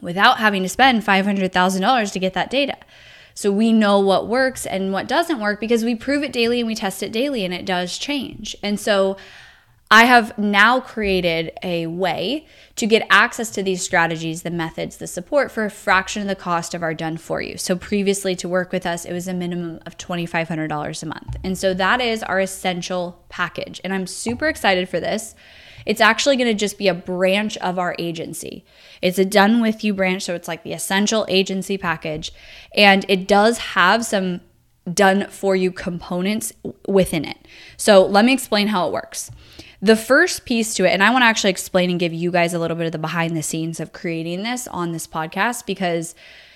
without 0.00 0.38
having 0.38 0.62
to 0.62 0.68
spend 0.68 1.02
$500,000 1.02 2.12
to 2.12 2.18
get 2.18 2.34
that 2.34 2.50
data. 2.50 2.76
So 3.34 3.50
we 3.50 3.72
know 3.72 3.98
what 3.98 4.28
works 4.28 4.64
and 4.64 4.92
what 4.92 5.08
doesn't 5.08 5.40
work 5.40 5.60
because 5.60 5.84
we 5.84 5.94
prove 5.94 6.22
it 6.22 6.32
daily 6.32 6.60
and 6.60 6.66
we 6.68 6.74
test 6.76 7.02
it 7.02 7.10
daily 7.10 7.44
and 7.44 7.52
it 7.52 7.66
does 7.66 7.98
change. 7.98 8.54
And 8.62 8.78
so 8.78 9.16
I 9.90 10.06
have 10.06 10.36
now 10.38 10.80
created 10.80 11.52
a 11.62 11.86
way 11.86 12.46
to 12.76 12.86
get 12.86 13.06
access 13.10 13.50
to 13.50 13.62
these 13.62 13.82
strategies, 13.82 14.42
the 14.42 14.50
methods, 14.50 14.96
the 14.96 15.06
support 15.06 15.52
for 15.52 15.64
a 15.64 15.70
fraction 15.70 16.22
of 16.22 16.28
the 16.28 16.34
cost 16.34 16.74
of 16.74 16.82
our 16.82 16.94
done 16.94 17.16
for 17.16 17.40
you. 17.40 17.56
So 17.58 17.76
previously 17.76 18.34
to 18.36 18.48
work 18.48 18.72
with 18.72 18.86
us, 18.86 19.04
it 19.04 19.12
was 19.12 19.28
a 19.28 19.34
minimum 19.34 19.80
of 19.86 19.96
$2,500 19.98 21.02
a 21.02 21.06
month. 21.06 21.36
And 21.44 21.56
so 21.56 21.74
that 21.74 22.00
is 22.00 22.22
our 22.22 22.40
essential 22.40 23.24
package. 23.28 23.80
And 23.84 23.92
I'm 23.92 24.06
super 24.06 24.48
excited 24.48 24.88
for 24.88 25.00
this 25.00 25.34
it's 25.86 26.00
actually 26.00 26.36
going 26.36 26.48
to 26.48 26.54
just 26.54 26.78
be 26.78 26.88
a 26.88 26.94
branch 26.94 27.56
of 27.58 27.78
our 27.78 27.94
agency. 27.98 28.64
It's 29.02 29.18
a 29.18 29.24
done 29.24 29.60
with 29.60 29.84
you 29.84 29.92
branch, 29.94 30.22
so 30.22 30.34
it's 30.34 30.48
like 30.48 30.62
the 30.62 30.72
essential 30.72 31.26
agency 31.28 31.76
package. 31.76 32.32
And 32.74 33.04
it 33.08 33.28
does 33.28 33.58
have 33.58 34.04
some 34.04 34.40
done 34.92 35.28
for 35.28 35.56
you 35.56 35.70
components 35.70 36.52
within 36.86 37.24
it. 37.24 37.38
So 37.76 38.04
let 38.04 38.24
me 38.24 38.32
explain 38.32 38.68
how 38.68 38.86
it 38.86 38.92
works. 38.92 39.30
The 39.84 39.96
first 39.96 40.46
piece 40.46 40.72
to 40.76 40.86
it, 40.86 40.92
and 40.92 41.02
I 41.02 41.10
want 41.10 41.24
to 41.24 41.26
actually 41.26 41.50
explain 41.50 41.90
and 41.90 42.00
give 42.00 42.14
you 42.14 42.30
guys 42.30 42.54
a 42.54 42.58
little 42.58 42.74
bit 42.74 42.86
of 42.86 42.92
the 42.92 42.98
behind 42.98 43.36
the 43.36 43.42
scenes 43.42 43.80
of 43.80 43.92
creating 43.92 44.42
this 44.42 44.66
on 44.68 44.92
this 44.92 45.06
podcast 45.06 45.66
because 45.66 46.14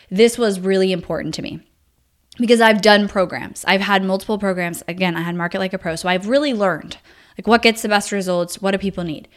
this 0.09 0.39
was 0.39 0.59
really 0.59 0.93
important 0.93 1.35
to 1.35 1.43
me 1.43 1.61
because 2.39 2.63
I've 2.63 2.81
done 2.81 3.07
programs. 3.07 3.67
I've 3.69 3.83
had 3.83 4.03
multiple 4.03 4.39
programs. 4.39 4.83
Again, 4.89 5.15
I 5.15 5.21
had 5.21 5.35
Market 5.35 5.59
Like 5.59 5.75
a 5.75 5.79
Pro. 5.79 5.95
So 5.95 6.09
I've 6.09 6.27
really 6.27 6.55
learned 6.55 6.97
like, 7.37 7.47
what 7.47 7.61
gets 7.61 7.83
the 7.83 7.91
best 7.91 8.13
results? 8.13 8.63
What 8.63 8.71
do 8.71 8.79
people 8.79 9.05
need? 9.05 9.29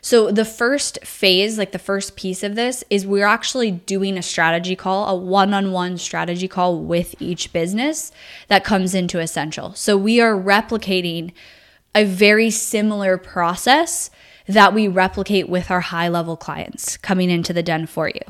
So, 0.00 0.30
the 0.30 0.44
first 0.44 1.04
phase, 1.04 1.58
like 1.58 1.72
the 1.72 1.78
first 1.78 2.14
piece 2.14 2.44
of 2.44 2.54
this, 2.54 2.84
is 2.88 3.04
we're 3.04 3.26
actually 3.26 3.72
doing 3.72 4.16
a 4.16 4.22
strategy 4.22 4.74
call, 4.76 5.08
a 5.08 5.14
one 5.14 5.52
on 5.52 5.72
one 5.72 5.98
strategy 5.98 6.48
call 6.48 6.78
with 6.78 7.14
each 7.20 7.52
business 7.52 8.10
that 8.48 8.64
comes 8.64 8.94
into 8.94 9.18
Essential. 9.18 9.74
So, 9.74 9.98
we 9.98 10.18
are 10.18 10.34
replicating 10.34 11.32
a 11.94 12.04
very 12.04 12.50
similar 12.50 13.18
process 13.18 14.10
that 14.46 14.74
we 14.74 14.88
replicate 14.88 15.48
with 15.48 15.70
our 15.70 15.80
high 15.80 16.08
level 16.08 16.36
clients 16.36 16.96
coming 16.96 17.30
into 17.30 17.52
the 17.52 17.62
den 17.62 17.86
for 17.86 18.08
you. 18.08 18.20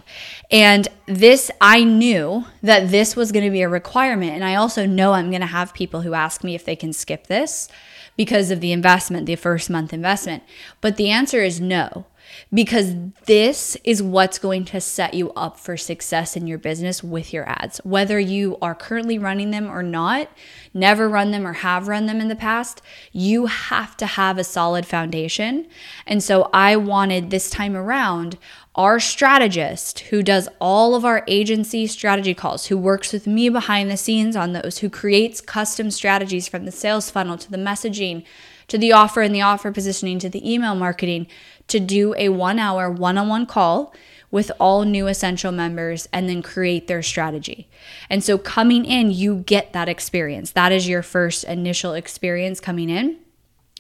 And 0.50 0.87
this, 1.07 1.50
I 1.61 1.83
knew 1.83 2.45
that 2.62 2.90
this 2.90 3.17
was 3.17 3.33
going 3.33 3.45
to 3.45 3.50
be 3.50 3.62
a 3.62 3.69
requirement. 3.69 4.33
And 4.33 4.45
I 4.45 4.55
also 4.55 4.85
know 4.85 5.12
I'm 5.12 5.31
going 5.31 5.40
to 5.40 5.47
have 5.47 5.73
people 5.73 6.02
who 6.02 6.12
ask 6.12 6.45
me 6.45 6.55
if 6.55 6.64
they 6.64 6.76
can 6.76 6.93
skip 6.93 7.26
this 7.26 7.69
because 8.17 8.50
of 8.50 8.61
the 8.61 8.73
investment, 8.73 9.25
the 9.25 9.35
first 9.35 9.71
month 9.71 9.95
investment? 9.95 10.43
But 10.83 10.99
the 10.99 11.11
answer 11.11 11.43
is 11.43 11.59
no, 11.59 12.05
because 12.52 12.95
this 13.26 13.76
is 13.85 14.02
what's 14.02 14.38
going 14.38 14.64
to 14.64 14.80
set 14.80 15.14
you 15.14 15.30
up 15.33 15.59
for 15.59 15.76
success 15.76 16.37
in 16.37 16.49
your 16.49 16.59
business 16.59 17.02
with 17.02 17.33
your 17.33 17.49
ads. 17.49 17.78
Whether 17.85 18.19
you 18.19 18.59
are 18.61 18.75
currently 18.75 19.19
running 19.19 19.52
them 19.52 19.71
or 19.71 19.85
not, 19.85 20.28
never 20.75 21.09
run 21.09 21.30
them 21.30 21.47
or 21.47 21.52
have 21.52 21.87
run 21.87 22.07
them 22.07 22.21
in 22.21 22.28
the 22.28 22.35
past, 22.35 22.83
you 23.12 23.47
have 23.47 23.97
to 23.99 24.07
have 24.07 24.37
a 24.37 24.45
solid 24.45 24.85
foundation. 24.85 25.69
And 26.07 26.23
so 26.23 26.50
I 26.52 26.75
wanted 26.76 27.30
this 27.30 27.50
time 27.50 27.76
around 27.76 28.37
our 28.75 28.99
strategist 28.99 30.00
who 30.00 30.23
does 30.23 30.49
all 30.61 30.95
of 30.95 31.04
our 31.04 31.25
agency 31.28 31.87
strategy 31.87 32.35
calls, 32.35 32.66
who 32.66 32.78
works 32.78 33.12
with 33.12 33.26
me 33.26 33.49
behind 33.49 33.90
the 33.90 33.97
scenes 33.97 34.35
on 34.35 34.52
those, 34.52 34.78
who 34.78 34.90
creates 34.90 35.40
custom 35.40 35.90
strategies 35.90 36.49
from 36.49 36.64
the 36.64 36.73
sales 36.73 37.11
funnel 37.11 37.37
to 37.38 37.50
the 37.50 37.57
messaging 37.57 38.25
to 38.71 38.78
the 38.78 38.92
offer 38.92 39.21
and 39.21 39.35
the 39.35 39.42
offer 39.42 39.73
positioning 39.73 40.21
to 40.21 40.28
the 40.28 40.50
email 40.50 40.76
marketing 40.76 41.26
to 41.70 41.80
do 41.80 42.14
a 42.16 42.28
one 42.28 42.58
hour 42.58 42.90
one 42.90 43.18
on 43.18 43.28
one 43.28 43.46
call 43.46 43.94
with 44.30 44.52
all 44.60 44.84
new 44.84 45.08
essential 45.08 45.50
members 45.50 46.08
and 46.12 46.28
then 46.28 46.40
create 46.42 46.86
their 46.86 47.02
strategy. 47.02 47.68
And 48.08 48.22
so 48.22 48.38
coming 48.38 48.84
in, 48.84 49.10
you 49.10 49.38
get 49.38 49.72
that 49.72 49.88
experience. 49.88 50.52
That 50.52 50.70
is 50.70 50.88
your 50.88 51.02
first 51.02 51.42
initial 51.44 51.94
experience 51.94 52.60
coming 52.60 52.88
in. 52.90 53.16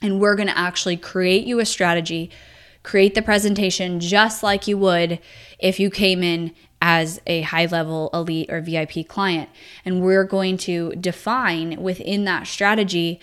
And 0.02 0.18
we're 0.18 0.34
going 0.34 0.48
to 0.48 0.58
actually 0.58 0.96
create 0.96 1.46
you 1.46 1.60
a 1.60 1.66
strategy 1.66 2.30
create 2.82 3.14
the 3.14 3.22
presentation 3.22 4.00
just 4.00 4.42
like 4.42 4.66
you 4.66 4.78
would 4.78 5.18
if 5.58 5.78
you 5.78 5.90
came 5.90 6.22
in 6.22 6.52
as 6.82 7.20
a 7.26 7.42
high 7.42 7.66
level 7.66 8.08
elite 8.14 8.50
or 8.50 8.60
VIP 8.60 9.06
client. 9.06 9.50
And 9.84 10.00
we're 10.02 10.24
going 10.24 10.56
to 10.58 10.92
define 10.92 11.82
within 11.82 12.24
that 12.24 12.46
strategy 12.46 13.20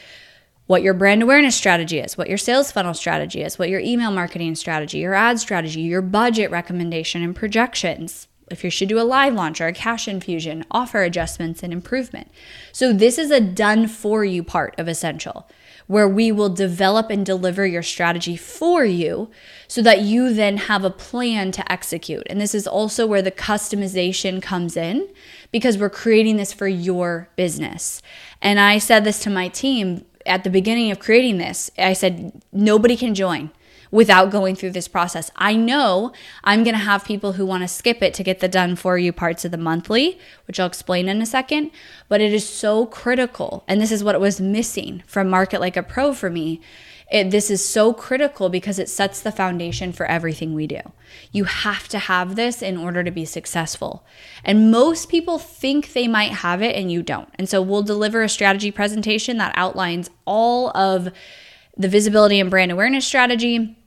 what 0.68 0.84
your 0.84 0.94
brand 0.94 1.24
awareness 1.24 1.56
strategy 1.56 2.00
is, 2.00 2.18
what 2.18 2.30
your 2.30 2.38
sales 2.38 2.72
funnel 2.72 2.94
strategy 2.94 3.42
is, 3.42 3.58
what 3.58 3.70
your 3.70 3.80
email 3.80 4.12
marketing 4.12 4.56
strategy, 4.56 5.00
your 5.00 5.14
ad 5.14 5.40
strategy, 5.40 5.82
your 5.82 6.02
budget 6.02 6.52
recommendation 6.52 7.24
and 7.24 7.36
projections. 7.36 8.28
If 8.50 8.64
you 8.64 8.70
should 8.70 8.88
do 8.88 9.00
a 9.00 9.04
live 9.04 9.34
launch 9.34 9.60
or 9.60 9.68
a 9.68 9.74
cash 9.74 10.08
infusion, 10.08 10.64
offer 10.72 11.02
adjustments 11.02 11.64
and 11.64 11.74
improvement. 11.74 12.32
So, 12.72 12.94
this 12.94 13.18
is 13.18 13.30
a 13.30 13.42
done 13.42 13.88
for 13.88 14.24
you 14.24 14.42
part 14.44 14.74
of 14.78 14.88
Essential 14.88 15.50
where 15.88 16.08
we 16.08 16.32
will 16.32 16.50
develop 16.50 17.10
and 17.10 17.26
deliver 17.26 17.66
your 17.66 17.82
strategy 17.82 18.36
for 18.36 18.84
you 18.84 19.30
so 19.68 19.82
that 19.82 20.02
you 20.02 20.34
then 20.34 20.58
have 20.58 20.84
a 20.84 20.90
plan 20.90 21.52
to 21.54 21.72
execute. 21.72 22.24
And 22.30 22.40
this 22.40 22.54
is 22.54 22.68
also 22.68 23.08
where 23.08 23.22
the 23.22 23.32
customization 23.32 24.42
comes 24.42 24.76
in 24.76 25.10
because 25.52 25.78
we're 25.78 25.90
creating 25.90 26.36
this 26.36 26.52
for 26.54 26.68
your 26.68 27.30
business. 27.38 28.02
And 28.42 28.60
I 28.60 28.78
said 28.78 29.06
this 29.06 29.20
to 29.20 29.30
my 29.30 29.48
team 29.48 30.06
at 30.28 30.44
the 30.44 30.50
beginning 30.50 30.92
of 30.92 31.00
creating 31.00 31.38
this. 31.38 31.72
I 31.78 31.94
said, 31.94 32.42
nobody 32.52 32.96
can 32.96 33.16
join 33.16 33.52
without 33.92 34.32
going 34.32 34.56
through 34.56 34.72
this 34.72 34.88
process. 34.88 35.32
I 35.36 35.56
know 35.56 36.12
I'm 36.44 36.64
going 36.64 36.76
to 36.76 36.82
have 36.82 37.06
people 37.06 37.34
who 37.34 37.46
want 37.46 37.64
to 37.64 37.68
skip 37.68 38.02
it 38.02 38.14
to 38.16 38.24
get 38.24 38.40
the 38.40 38.48
done 38.48 38.76
for 38.76 38.98
you 38.98 39.14
parts 39.14 39.46
of 39.46 39.52
the 39.52 39.58
monthly, 39.58 40.20
which 40.46 40.60
I'll 40.60 40.68
explain 40.68 41.08
in 41.08 41.22
a 41.22 41.26
second, 41.26 41.72
but 42.10 42.22
it 42.22 42.34
is 42.34 42.48
so 42.48 42.86
critical. 42.86 43.64
And 43.68 43.80
this 43.82 43.92
is 43.92 44.04
what 44.04 44.20
was 44.20 44.42
missing 44.42 45.04
from 45.08 45.30
Market 45.30 45.62
Like 45.62 45.78
a 45.78 45.84
Pro 45.84 46.14
for 46.14 46.30
me. 46.30 46.62
It, 47.10 47.32
this 47.32 47.50
is 47.50 47.64
so 47.64 47.94
critical 47.94 48.50
because 48.50 48.80
it 48.80 48.90
sets 48.90 49.22
the 49.22 49.32
foundation 49.32 49.94
for 49.94 50.06
everything 50.06 50.54
we 50.54 50.68
do. 50.68 50.82
You 51.32 51.46
have 51.46 51.88
to 51.90 52.00
have 52.00 52.36
this 52.36 52.62
in 52.62 52.78
order 52.78 53.02
to 53.04 53.12
be 53.12 53.24
successful. 53.24 54.06
And 54.44 54.72
most 54.72 55.08
people 55.08 55.40
think 55.40 55.94
they 55.94 56.08
might 56.08 56.32
have 56.32 56.62
it 56.62 56.76
and 56.76 56.92
you 56.92 57.02
don't. 57.02 57.30
And 57.36 57.48
so 57.48 57.62
we'll 57.62 57.84
deliver 57.84 58.24
a 58.24 58.30
strategy 58.30 58.72
presentation 58.72 59.38
that 59.38 59.54
outlines 59.56 60.10
all 60.26 60.76
of 60.76 61.10
the 61.78 61.88
visibility 61.88 62.42
and 62.42 62.50
brand 62.50 62.72
awareness 62.72 63.06
strategy, 63.06 63.78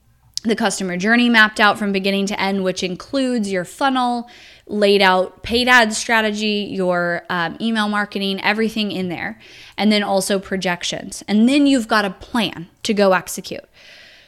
the 0.42 0.56
customer 0.56 0.96
journey 0.96 1.28
mapped 1.28 1.60
out 1.60 1.78
from 1.78 1.92
beginning 1.92 2.24
to 2.26 2.40
end, 2.40 2.64
which 2.64 2.82
includes 2.82 3.52
your 3.52 3.66
funnel, 3.66 4.30
laid 4.70 5.02
out 5.02 5.42
paid 5.42 5.68
ad 5.68 5.92
strategy, 5.92 6.68
your 6.70 7.24
um, 7.28 7.56
email 7.60 7.88
marketing, 7.88 8.40
everything 8.42 8.92
in 8.92 9.08
there, 9.08 9.38
and 9.76 9.90
then 9.90 10.02
also 10.02 10.38
projections. 10.38 11.22
And 11.28 11.48
then 11.48 11.66
you've 11.66 11.88
got 11.88 12.04
a 12.04 12.10
plan 12.10 12.68
to 12.84 12.94
go 12.94 13.12
execute. 13.12 13.64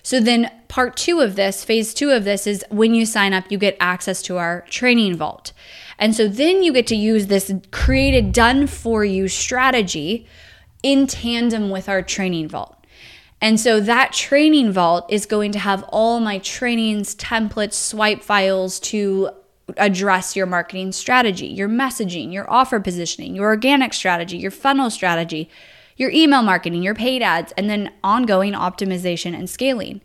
So 0.03 0.19
then, 0.19 0.51
part 0.67 0.97
two 0.97 1.21
of 1.21 1.37
this, 1.37 1.65
phase 1.65 1.95
two 1.95 2.11
of 2.11 2.25
this, 2.25 2.47
is 2.47 2.65
when 2.71 2.93
you 2.93 3.07
sign 3.07 3.33
up, 3.33 3.51
you 3.51 3.59
get 3.59 3.77
access 3.79 4.21
to 4.23 4.37
our 4.37 4.63
training 4.63 5.17
vault. 5.17 5.53
And 5.97 6.15
so 6.15 6.27
then 6.27 6.65
you 6.65 6.73
get 6.73 6.89
to 6.89 6.97
use 6.97 7.29
this 7.29 7.53
created, 7.71 8.33
done 8.33 8.67
for 8.67 9.05
you 9.05 9.29
strategy 9.29 10.27
in 10.83 11.07
tandem 11.07 11.71
with 11.71 11.89
our 11.89 12.03
training 12.03 12.49
vault. 12.49 12.85
And 13.41 13.61
so 13.61 13.79
that 13.81 14.13
training 14.13 14.73
vault 14.73 15.07
is 15.09 15.27
going 15.27 15.53
to 15.53 15.61
have 15.61 15.85
all 15.85 16.19
my 16.19 16.39
trainings, 16.39 17.15
templates, 17.15 17.75
swipe 17.75 18.23
files 18.23 18.81
to 18.81 19.31
address 19.76 20.37
your 20.37 20.47
marketing 20.47 20.92
strategy, 20.92 21.47
your 21.47 21.69
messaging, 21.69 22.33
your 22.33 22.50
offer 22.50 22.81
positioning, 22.81 23.35
your 23.35 23.47
organic 23.47 23.92
strategy, 23.92 24.37
your 24.37 24.50
funnel 24.50 24.90
strategy, 24.90 25.49
your 25.97 26.11
email 26.11 26.42
marketing, 26.42 26.83
your 26.83 26.95
paid 26.95 27.23
ads, 27.23 27.52
and 27.52 27.71
then 27.71 27.92
ongoing 28.02 28.52
optimization 28.52 29.35
and 29.35 29.49
scaling. 29.49 30.00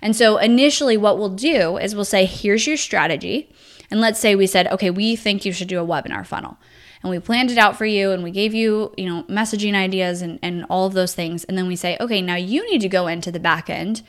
And 0.00 0.16
so 0.16 0.38
initially, 0.38 0.96
what 0.96 1.18
we'll 1.18 1.28
do 1.28 1.76
is 1.76 1.94
we'll 1.94 2.04
say, 2.04 2.24
here's 2.24 2.66
your 2.66 2.76
strategy. 2.76 3.52
And 3.90 4.00
let's 4.00 4.18
say 4.18 4.34
we 4.34 4.46
said, 4.46 4.66
okay, 4.68 4.90
we 4.90 5.16
think 5.16 5.44
you 5.44 5.52
should 5.52 5.68
do 5.68 5.82
a 5.82 5.86
webinar 5.86 6.26
funnel. 6.26 6.56
And 7.02 7.10
we 7.10 7.18
planned 7.18 7.50
it 7.50 7.58
out 7.58 7.76
for 7.76 7.84
you 7.84 8.12
and 8.12 8.22
we 8.22 8.30
gave 8.30 8.54
you, 8.54 8.94
you 8.96 9.06
know, 9.06 9.24
messaging 9.24 9.74
ideas 9.74 10.22
and, 10.22 10.38
and 10.42 10.64
all 10.70 10.86
of 10.86 10.92
those 10.92 11.14
things. 11.14 11.44
And 11.44 11.58
then 11.58 11.66
we 11.66 11.76
say, 11.76 11.96
okay, 12.00 12.22
now 12.22 12.36
you 12.36 12.68
need 12.70 12.80
to 12.80 12.88
go 12.88 13.06
into 13.06 13.32
the 13.32 13.40
back 13.40 13.68
end 13.68 14.02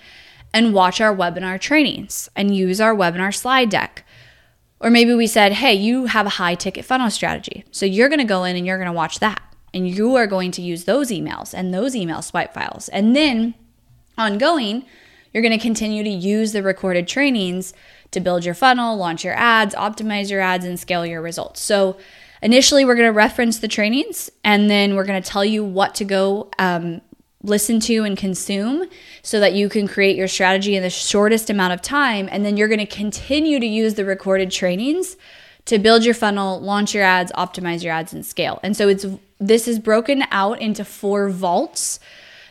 and 0.54 0.74
watch 0.74 1.02
our 1.02 1.16
webinar 1.16 1.60
trainings 1.60 2.30
and 2.36 2.56
use 2.56 2.80
our 2.80 2.96
webinar 2.96 3.36
slide 3.36 3.70
deck. 3.70 4.03
Or 4.84 4.90
maybe 4.90 5.14
we 5.14 5.28
said, 5.28 5.54
hey, 5.54 5.74
you 5.74 6.08
have 6.08 6.26
a 6.26 6.32
high 6.32 6.56
ticket 6.56 6.84
funnel 6.84 7.10
strategy. 7.10 7.64
So 7.72 7.86
you're 7.86 8.10
going 8.10 8.20
to 8.20 8.26
go 8.26 8.44
in 8.44 8.58
and 8.58 8.66
you're 8.66 8.78
going 8.78 8.88
to 8.88 8.94
watch 8.94 9.20
that 9.20 9.42
and 9.74 9.88
you 9.88 10.16
are 10.16 10.28
going 10.28 10.52
to 10.52 10.62
use 10.62 10.84
those 10.84 11.10
emails 11.10 11.54
and 11.54 11.74
those 11.74 11.96
email 11.96 12.22
swipe 12.22 12.54
files. 12.54 12.90
And 12.90 13.16
then 13.16 13.54
ongoing, 14.18 14.86
you're 15.34 15.42
going 15.42 15.58
to 15.58 15.62
continue 15.62 16.04
to 16.04 16.10
use 16.10 16.52
the 16.52 16.62
recorded 16.62 17.08
trainings 17.08 17.74
to 18.12 18.20
build 18.20 18.44
your 18.44 18.54
funnel, 18.54 18.98
launch 18.98 19.24
your 19.24 19.36
ads, 19.36 19.74
optimize 19.74 20.30
your 20.30 20.42
ads, 20.42 20.66
and 20.66 20.78
scale 20.78 21.06
your 21.06 21.22
results. 21.22 21.62
So, 21.62 21.98
initially, 22.42 22.84
we're 22.84 22.96
going 22.96 23.08
to 23.08 23.14
reference 23.14 23.60
the 23.60 23.70
trainings 23.70 24.30
and 24.44 24.70
then 24.70 24.96
we're 24.96 25.06
going 25.06 25.24
to 25.24 25.28
tell 25.28 25.46
you 25.46 25.64
what 25.64 25.96
to 25.96 26.04
go 26.04 26.52
um, 26.60 27.02
listen 27.44 27.80
to 27.82 28.04
and 28.04 28.18
consume 28.18 28.88
so 29.22 29.40
that 29.40 29.54
you 29.54 29.70
can 29.70 29.88
create 29.88 30.16
your 30.16 30.28
strategy 30.28 30.76
in 30.76 30.82
the 30.82 30.90
shortest 30.90 31.50
amount 31.50 31.74
of 31.74 31.82
time. 31.82 32.30
And 32.32 32.46
then 32.46 32.58
you're 32.58 32.70
going 32.70 32.80
to 32.80 32.86
continue 32.86 33.60
to 33.60 33.66
use 33.66 33.96
the 33.96 34.06
recorded 34.06 34.50
trainings 34.50 35.18
to 35.66 35.80
build 35.80 36.04
your 36.04 36.14
funnel, 36.14 36.60
launch 36.60 36.94
your 36.94 37.04
ads, 37.04 37.32
optimize 37.34 37.84
your 37.84 37.94
ads, 37.94 38.14
and 38.14 38.26
scale. 38.26 38.60
And 38.64 38.76
so 38.76 38.88
it's 38.88 39.06
this 39.40 39.68
is 39.68 39.80
broken 39.80 40.24
out 40.32 40.62
into 40.62 40.86
four 40.86 41.30
vaults. 41.30 42.00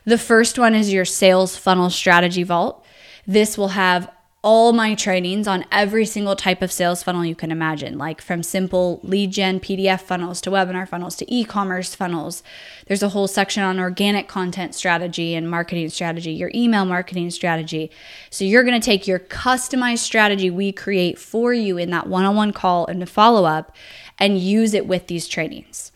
The 0.04 0.18
first 0.18 0.58
one 0.58 0.74
is 0.74 0.92
your 0.92 1.04
sales 1.04 1.56
funnel 1.56 1.90
strategy 1.90 2.42
vault. 2.42 2.84
This 3.26 3.56
will 3.56 3.68
have 3.68 4.10
all 4.42 4.72
my 4.72 4.92
trainings 4.96 5.46
on 5.46 5.64
every 5.70 6.04
single 6.04 6.34
type 6.34 6.62
of 6.62 6.72
sales 6.72 7.00
funnel 7.00 7.24
you 7.24 7.34
can 7.34 7.52
imagine, 7.52 7.96
like 7.96 8.20
from 8.20 8.42
simple 8.42 8.98
lead 9.04 9.30
gen 9.30 9.60
PDF 9.60 10.00
funnels 10.00 10.40
to 10.40 10.50
webinar 10.50 10.88
funnels 10.88 11.14
to 11.14 11.32
e 11.32 11.44
commerce 11.44 11.94
funnels. 11.94 12.42
There's 12.88 13.04
a 13.04 13.10
whole 13.10 13.28
section 13.28 13.62
on 13.62 13.78
organic 13.78 14.26
content 14.26 14.74
strategy 14.74 15.36
and 15.36 15.48
marketing 15.48 15.88
strategy, 15.90 16.32
your 16.32 16.50
email 16.54 16.84
marketing 16.84 17.30
strategy. 17.30 17.92
So 18.30 18.44
you're 18.44 18.64
going 18.64 18.80
to 18.80 18.84
take 18.84 19.06
your 19.06 19.20
customized 19.20 19.98
strategy 19.98 20.50
we 20.50 20.72
create 20.72 21.20
for 21.20 21.54
you 21.54 21.78
in 21.78 21.90
that 21.90 22.08
one 22.08 22.24
on 22.24 22.34
one 22.34 22.52
call 22.52 22.84
and 22.86 23.00
the 23.00 23.06
follow 23.06 23.44
up 23.44 23.76
and 24.18 24.38
use 24.38 24.74
it 24.74 24.88
with 24.88 25.06
these 25.06 25.28
trainings. 25.28 25.92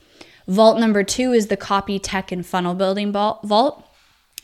Vault 0.46 0.78
number 0.78 1.02
two 1.02 1.32
is 1.32 1.48
the 1.48 1.56
copy 1.56 1.98
tech 1.98 2.30
and 2.30 2.46
funnel 2.46 2.74
building 2.74 3.10
vault. 3.10 3.82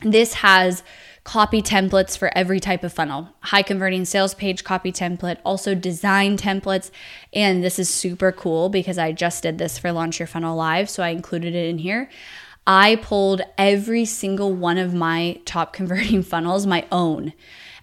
This 0.00 0.34
has 0.34 0.82
copy 1.24 1.62
templates 1.62 2.18
for 2.18 2.36
every 2.36 2.58
type 2.58 2.82
of 2.82 2.92
funnel 2.92 3.28
high 3.40 3.62
converting 3.62 4.04
sales 4.04 4.34
page 4.34 4.64
copy 4.64 4.90
template, 4.92 5.38
also 5.44 5.74
design 5.74 6.36
templates. 6.36 6.90
And 7.32 7.62
this 7.62 7.78
is 7.78 7.88
super 7.88 8.32
cool 8.32 8.68
because 8.68 8.98
I 8.98 9.12
just 9.12 9.42
did 9.42 9.58
this 9.58 9.78
for 9.78 9.92
Launch 9.92 10.18
Your 10.18 10.26
Funnel 10.26 10.56
Live, 10.56 10.90
so 10.90 11.02
I 11.02 11.10
included 11.10 11.54
it 11.54 11.68
in 11.68 11.78
here. 11.78 12.10
I 12.66 12.96
pulled 12.96 13.42
every 13.58 14.04
single 14.04 14.52
one 14.52 14.78
of 14.78 14.94
my 14.94 15.40
top 15.44 15.72
converting 15.78 16.22
funnels, 16.22 16.66
my 16.66 16.86
own 16.90 17.32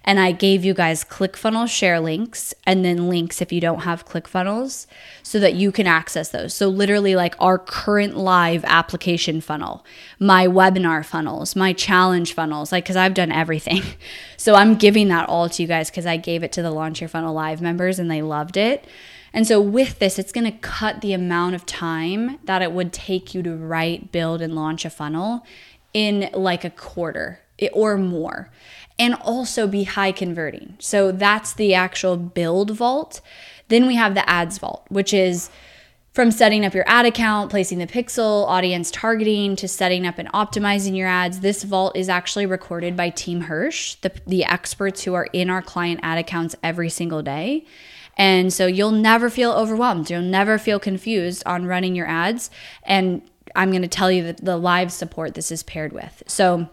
and 0.04 0.18
I 0.18 0.32
gave 0.32 0.64
you 0.64 0.72
guys 0.72 1.04
ClickFunnels 1.04 1.68
share 1.68 2.00
links 2.00 2.54
and 2.64 2.84
then 2.84 3.08
links 3.08 3.42
if 3.42 3.52
you 3.52 3.60
don't 3.60 3.80
have 3.80 4.06
ClickFunnels 4.06 4.86
so 5.22 5.38
that 5.38 5.54
you 5.54 5.70
can 5.70 5.86
access 5.86 6.30
those. 6.30 6.54
So, 6.54 6.68
literally, 6.68 7.14
like 7.14 7.34
our 7.38 7.58
current 7.58 8.16
live 8.16 8.64
application 8.64 9.40
funnel, 9.40 9.84
my 10.18 10.46
webinar 10.46 11.04
funnels, 11.04 11.54
my 11.54 11.72
challenge 11.72 12.32
funnels, 12.32 12.72
like, 12.72 12.84
because 12.84 12.96
I've 12.96 13.14
done 13.14 13.32
everything. 13.32 13.82
So, 14.36 14.54
I'm 14.54 14.76
giving 14.76 15.08
that 15.08 15.28
all 15.28 15.50
to 15.50 15.62
you 15.62 15.68
guys 15.68 15.90
because 15.90 16.06
I 16.06 16.16
gave 16.16 16.42
it 16.42 16.50
to 16.52 16.62
the 16.62 16.70
Launch 16.70 17.02
Your 17.02 17.08
Funnel 17.08 17.34
Live 17.34 17.60
members 17.60 17.98
and 17.98 18.10
they 18.10 18.22
loved 18.22 18.56
it. 18.56 18.86
And 19.34 19.46
so, 19.46 19.60
with 19.60 19.98
this, 19.98 20.18
it's 20.18 20.32
going 20.32 20.50
to 20.50 20.58
cut 20.58 21.02
the 21.02 21.12
amount 21.12 21.56
of 21.56 21.66
time 21.66 22.38
that 22.44 22.62
it 22.62 22.72
would 22.72 22.90
take 22.90 23.34
you 23.34 23.42
to 23.42 23.54
write, 23.54 24.12
build, 24.12 24.40
and 24.40 24.54
launch 24.54 24.86
a 24.86 24.90
funnel 24.90 25.44
in 25.92 26.30
like 26.32 26.64
a 26.64 26.70
quarter 26.70 27.40
or 27.68 27.96
more 27.96 28.50
and 29.00 29.14
also 29.14 29.66
be 29.66 29.84
high 29.84 30.12
converting. 30.12 30.76
So 30.78 31.10
that's 31.10 31.54
the 31.54 31.74
actual 31.74 32.16
build 32.18 32.70
vault. 32.70 33.22
Then 33.68 33.86
we 33.86 33.96
have 33.96 34.14
the 34.14 34.28
ads 34.28 34.58
vault, 34.58 34.84
which 34.90 35.14
is 35.14 35.50
from 36.12 36.30
setting 36.30 36.66
up 36.66 36.74
your 36.74 36.84
ad 36.86 37.06
account, 37.06 37.50
placing 37.50 37.78
the 37.78 37.86
pixel, 37.86 38.46
audience 38.46 38.90
targeting, 38.90 39.56
to 39.56 39.66
setting 39.66 40.06
up 40.06 40.18
and 40.18 40.28
optimizing 40.32 40.96
your 40.96 41.08
ads. 41.08 41.40
This 41.40 41.62
vault 41.62 41.96
is 41.96 42.10
actually 42.10 42.44
recorded 42.46 42.94
by 42.94 43.08
Team 43.08 43.42
Hirsch, 43.42 43.94
the, 44.02 44.12
the 44.26 44.44
experts 44.44 45.04
who 45.04 45.14
are 45.14 45.28
in 45.32 45.48
our 45.48 45.62
client 45.62 46.00
ad 46.02 46.18
accounts 46.18 46.54
every 46.62 46.90
single 46.90 47.22
day. 47.22 47.64
And 48.18 48.52
so 48.52 48.66
you'll 48.66 48.90
never 48.90 49.30
feel 49.30 49.52
overwhelmed. 49.52 50.10
You'll 50.10 50.20
never 50.20 50.58
feel 50.58 50.78
confused 50.78 51.42
on 51.46 51.64
running 51.64 51.94
your 51.94 52.06
ads. 52.06 52.50
And 52.82 53.22
I'm 53.54 53.70
going 53.70 53.82
to 53.82 53.88
tell 53.88 54.10
you 54.10 54.24
that 54.24 54.44
the 54.44 54.58
live 54.58 54.92
support 54.92 55.34
this 55.34 55.50
is 55.50 55.62
paired 55.62 55.92
with. 55.92 56.22
So 56.26 56.68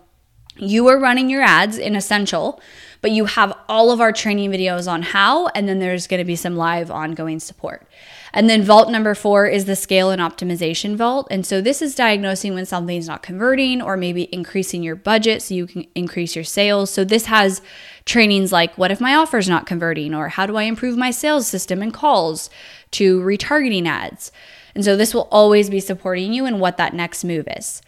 you 0.60 0.88
are 0.88 1.00
running 1.00 1.30
your 1.30 1.42
ads 1.42 1.78
in 1.78 1.96
Essential, 1.96 2.62
but 3.02 3.12
you 3.12 3.26
have 3.26 3.58
all 3.70 3.92
of 3.92 4.02
our 4.02 4.12
training 4.12 4.52
videos 4.52 4.92
on 4.92 5.02
how, 5.02 5.48
and 5.48 5.68
then 5.68 5.80
there's 5.80 6.08
going 6.08 6.20
to 6.20 6.26
be 6.26 6.36
some 6.36 6.56
live 6.56 6.90
ongoing 6.90 7.40
support. 7.40 7.88
And 8.34 8.50
then 8.50 8.64
vault 8.64 8.90
number 8.90 9.16
four 9.16 9.48
is 9.48 9.66
the 9.66 9.76
scale 9.76 10.12
and 10.12 10.22
optimization 10.22 10.96
vault. 10.96 11.28
And 11.32 11.46
so 11.46 11.62
this 11.62 11.82
is 11.82 11.96
diagnosing 11.96 12.54
when 12.54 12.66
something's 12.66 13.08
not 13.08 13.24
converting 13.24 13.82
or 13.82 13.98
maybe 13.98 14.34
increasing 14.34 14.84
your 14.84 14.96
budget 14.96 15.42
so 15.42 15.56
you 15.56 15.66
can 15.66 15.86
increase 15.96 16.36
your 16.36 16.44
sales. 16.44 16.92
So 16.92 17.04
this 17.04 17.26
has 17.26 17.62
trainings 18.06 18.52
like 18.52 18.78
what 18.78 18.92
if 18.92 19.02
my 19.02 19.16
offer 19.16 19.38
is 19.38 19.50
not 19.50 19.66
converting 19.66 20.14
or 20.14 20.30
how 20.30 20.46
do 20.46 20.56
I 20.56 20.64
improve 20.64 20.98
my 20.98 21.12
sales 21.12 21.48
system 21.48 21.82
and 21.82 21.94
calls 21.94 22.50
to 22.92 23.22
retargeting 23.22 23.88
ads. 23.88 24.32
And 24.76 24.84
so 24.84 24.96
this 24.96 25.14
will 25.14 25.28
always 25.32 25.70
be 25.70 25.80
supporting 25.80 26.34
you 26.34 26.46
in 26.46 26.60
what 26.60 26.78
that 26.78 26.94
next 26.94 27.24
move 27.24 27.48
is. 27.58 27.82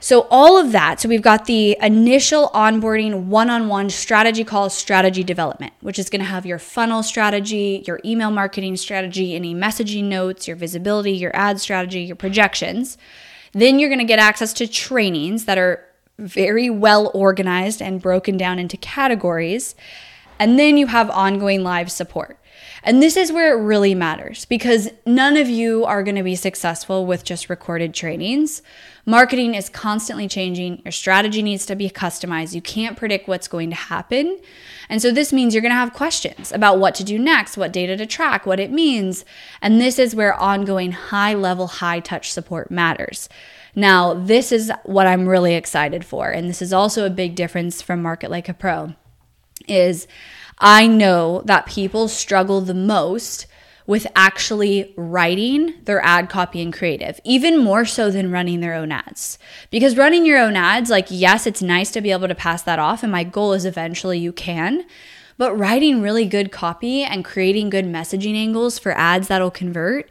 So, 0.00 0.28
all 0.30 0.56
of 0.56 0.70
that. 0.72 1.00
So, 1.00 1.08
we've 1.08 1.22
got 1.22 1.46
the 1.46 1.76
initial 1.82 2.50
onboarding 2.54 3.24
one 3.24 3.50
on 3.50 3.68
one 3.68 3.90
strategy 3.90 4.44
call, 4.44 4.70
strategy 4.70 5.24
development, 5.24 5.72
which 5.80 5.98
is 5.98 6.08
going 6.08 6.20
to 6.20 6.26
have 6.26 6.46
your 6.46 6.58
funnel 6.58 7.02
strategy, 7.02 7.82
your 7.86 8.00
email 8.04 8.30
marketing 8.30 8.76
strategy, 8.76 9.34
any 9.34 9.54
messaging 9.54 10.04
notes, 10.04 10.46
your 10.46 10.56
visibility, 10.56 11.12
your 11.12 11.34
ad 11.34 11.60
strategy, 11.60 12.02
your 12.02 12.16
projections. 12.16 12.96
Then 13.52 13.78
you're 13.78 13.88
going 13.88 13.98
to 13.98 14.04
get 14.04 14.20
access 14.20 14.52
to 14.54 14.68
trainings 14.68 15.46
that 15.46 15.58
are 15.58 15.84
very 16.18 16.70
well 16.70 17.10
organized 17.14 17.80
and 17.82 18.00
broken 18.00 18.36
down 18.36 18.58
into 18.58 18.76
categories. 18.76 19.74
And 20.38 20.58
then 20.58 20.76
you 20.76 20.86
have 20.86 21.10
ongoing 21.10 21.64
live 21.64 21.90
support. 21.90 22.37
And 22.82 23.02
this 23.02 23.16
is 23.16 23.32
where 23.32 23.56
it 23.56 23.62
really 23.62 23.94
matters 23.94 24.44
because 24.44 24.90
none 25.04 25.36
of 25.36 25.48
you 25.48 25.84
are 25.84 26.02
going 26.02 26.16
to 26.16 26.22
be 26.22 26.36
successful 26.36 27.06
with 27.06 27.24
just 27.24 27.50
recorded 27.50 27.92
trainings. 27.94 28.62
Marketing 29.04 29.54
is 29.54 29.68
constantly 29.68 30.28
changing. 30.28 30.82
Your 30.84 30.92
strategy 30.92 31.42
needs 31.42 31.66
to 31.66 31.74
be 31.74 31.90
customized. 31.90 32.54
You 32.54 32.62
can't 32.62 32.96
predict 32.96 33.26
what's 33.26 33.48
going 33.48 33.70
to 33.70 33.76
happen. 33.76 34.38
And 34.88 35.02
so 35.02 35.10
this 35.10 35.32
means 35.32 35.54
you're 35.54 35.62
going 35.62 35.72
to 35.72 35.76
have 35.76 35.92
questions 35.92 36.52
about 36.52 36.78
what 36.78 36.94
to 36.96 37.04
do 37.04 37.18
next, 37.18 37.56
what 37.56 37.72
data 37.72 37.96
to 37.96 38.06
track, 38.06 38.46
what 38.46 38.60
it 38.60 38.70
means. 38.70 39.24
And 39.60 39.80
this 39.80 39.98
is 39.98 40.14
where 40.14 40.34
ongoing 40.34 40.92
high 40.92 41.34
level, 41.34 41.66
high 41.66 42.00
touch 42.00 42.30
support 42.32 42.70
matters. 42.70 43.28
Now, 43.74 44.14
this 44.14 44.52
is 44.52 44.72
what 44.84 45.06
I'm 45.06 45.28
really 45.28 45.54
excited 45.54 46.04
for. 46.04 46.30
And 46.30 46.48
this 46.48 46.62
is 46.62 46.72
also 46.72 47.06
a 47.06 47.10
big 47.10 47.34
difference 47.34 47.80
from 47.82 48.02
Market 48.02 48.30
Like 48.30 48.48
a 48.48 48.54
Pro 48.54 48.94
is 49.66 50.06
I 50.58 50.86
know 50.86 51.42
that 51.44 51.66
people 51.66 52.08
struggle 52.08 52.60
the 52.60 52.74
most 52.74 53.46
with 53.86 54.06
actually 54.14 54.92
writing 54.96 55.72
their 55.84 56.04
ad 56.04 56.28
copy 56.28 56.60
and 56.60 56.74
creative, 56.74 57.18
even 57.24 57.56
more 57.56 57.86
so 57.86 58.10
than 58.10 58.30
running 58.30 58.60
their 58.60 58.74
own 58.74 58.92
ads. 58.92 59.38
Because 59.70 59.96
running 59.96 60.26
your 60.26 60.38
own 60.38 60.56
ads, 60.56 60.90
like, 60.90 61.06
yes, 61.08 61.46
it's 61.46 61.62
nice 61.62 61.90
to 61.92 62.02
be 62.02 62.12
able 62.12 62.28
to 62.28 62.34
pass 62.34 62.62
that 62.62 62.78
off. 62.78 63.02
And 63.02 63.10
my 63.10 63.24
goal 63.24 63.54
is 63.54 63.64
eventually 63.64 64.18
you 64.18 64.30
can. 64.30 64.84
But 65.38 65.56
writing 65.56 66.02
really 66.02 66.26
good 66.26 66.52
copy 66.52 67.02
and 67.02 67.24
creating 67.24 67.70
good 67.70 67.86
messaging 67.86 68.34
angles 68.34 68.78
for 68.78 68.92
ads 68.92 69.28
that'll 69.28 69.50
convert, 69.50 70.10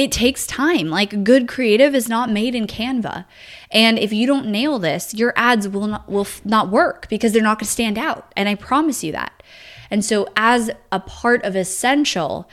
it 0.00 0.10
takes 0.10 0.46
time. 0.46 0.88
Like 0.88 1.24
good 1.24 1.46
creative 1.46 1.94
is 1.94 2.08
not 2.08 2.30
made 2.30 2.54
in 2.54 2.66
Canva. 2.66 3.26
And 3.70 3.98
if 3.98 4.14
you 4.14 4.26
don't 4.26 4.46
nail 4.46 4.78
this, 4.78 5.12
your 5.12 5.34
ads 5.36 5.68
will 5.68 5.86
not 5.86 6.08
will 6.08 6.26
not 6.42 6.70
work 6.70 7.06
because 7.10 7.34
they're 7.34 7.42
not 7.42 7.58
going 7.58 7.66
to 7.66 7.70
stand 7.70 7.98
out. 7.98 8.32
And 8.34 8.48
I 8.48 8.54
promise 8.54 9.04
you 9.04 9.12
that. 9.12 9.42
And 9.90 10.02
so 10.02 10.26
as 10.36 10.70
a 10.90 11.00
part 11.00 11.44
of 11.44 11.54
essential, 11.54 12.48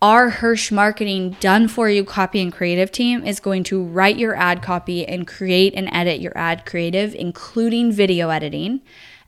our 0.00 0.30
Hirsch 0.30 0.70
Marketing 0.70 1.36
done 1.40 1.66
for 1.66 1.90
you 1.90 2.04
copy 2.04 2.40
and 2.40 2.52
creative 2.52 2.92
team 2.92 3.24
is 3.24 3.40
going 3.40 3.64
to 3.64 3.82
write 3.82 4.16
your 4.16 4.36
ad 4.36 4.62
copy 4.62 5.04
and 5.04 5.26
create 5.26 5.74
and 5.74 5.88
edit 5.92 6.20
your 6.20 6.38
ad 6.38 6.64
creative, 6.64 7.16
including 7.16 7.90
video 7.90 8.30
editing 8.30 8.80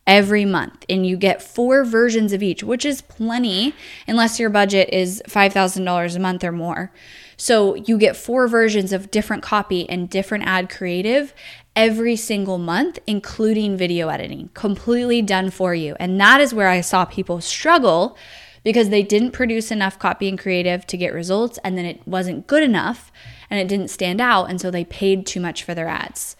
every 0.06 0.44
month 0.44 0.84
and 0.88 1.06
you 1.06 1.16
get 1.16 1.42
four 1.42 1.82
versions 1.82 2.32
of 2.32 2.42
each, 2.42 2.62
which 2.62 2.84
is 2.84 3.02
plenty 3.02 3.74
unless 4.06 4.38
your 4.38 4.50
budget 4.50 4.88
is 4.92 5.22
$5,000 5.26 6.16
a 6.16 6.18
month 6.20 6.44
or 6.44 6.52
more. 6.52 6.92
So 7.36 7.74
you 7.74 7.98
get 7.98 8.16
four 8.16 8.46
versions 8.48 8.92
of 8.92 9.10
different 9.10 9.42
copy 9.42 9.88
and 9.88 10.08
different 10.08 10.44
ad 10.44 10.70
creative 10.70 11.34
every 11.76 12.16
single 12.16 12.58
month, 12.58 12.98
including 13.06 13.76
video 13.76 14.08
editing, 14.08 14.50
completely 14.54 15.22
done 15.22 15.50
for 15.50 15.74
you. 15.74 15.96
And 15.98 16.20
that 16.20 16.40
is 16.40 16.54
where 16.54 16.68
I 16.68 16.80
saw 16.80 17.04
people 17.04 17.40
struggle 17.40 18.16
because 18.62 18.88
they 18.88 19.02
didn't 19.02 19.32
produce 19.32 19.70
enough 19.70 19.98
copy 19.98 20.28
and 20.28 20.38
creative 20.38 20.86
to 20.86 20.96
get 20.96 21.12
results 21.12 21.58
and 21.62 21.76
then 21.76 21.84
it 21.84 22.06
wasn't 22.06 22.46
good 22.46 22.62
enough 22.62 23.12
and 23.50 23.60
it 23.60 23.68
didn't 23.68 23.88
stand 23.88 24.20
out. 24.20 24.48
And 24.48 24.60
so 24.60 24.70
they 24.70 24.84
paid 24.84 25.26
too 25.26 25.40
much 25.40 25.62
for 25.62 25.74
their 25.74 25.88
ads. 25.88 26.36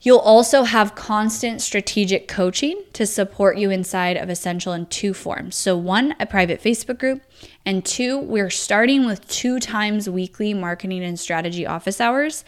You'll 0.00 0.18
also 0.18 0.62
have 0.62 0.94
constant 0.94 1.60
strategic 1.60 2.28
coaching 2.28 2.84
to 2.92 3.04
support 3.04 3.58
you 3.58 3.70
inside 3.70 4.16
of 4.16 4.30
Essential 4.30 4.72
in 4.72 4.86
two 4.86 5.12
forms. 5.12 5.56
So, 5.56 5.76
one, 5.76 6.14
a 6.20 6.26
private 6.26 6.62
Facebook 6.62 6.98
group, 6.98 7.22
and 7.66 7.84
two, 7.84 8.16
we're 8.18 8.50
starting 8.50 9.06
with 9.06 9.26
two 9.28 9.58
times 9.58 10.08
weekly 10.08 10.54
marketing 10.54 11.02
and 11.02 11.18
strategy 11.18 11.66
office 11.66 12.00
hours 12.00 12.44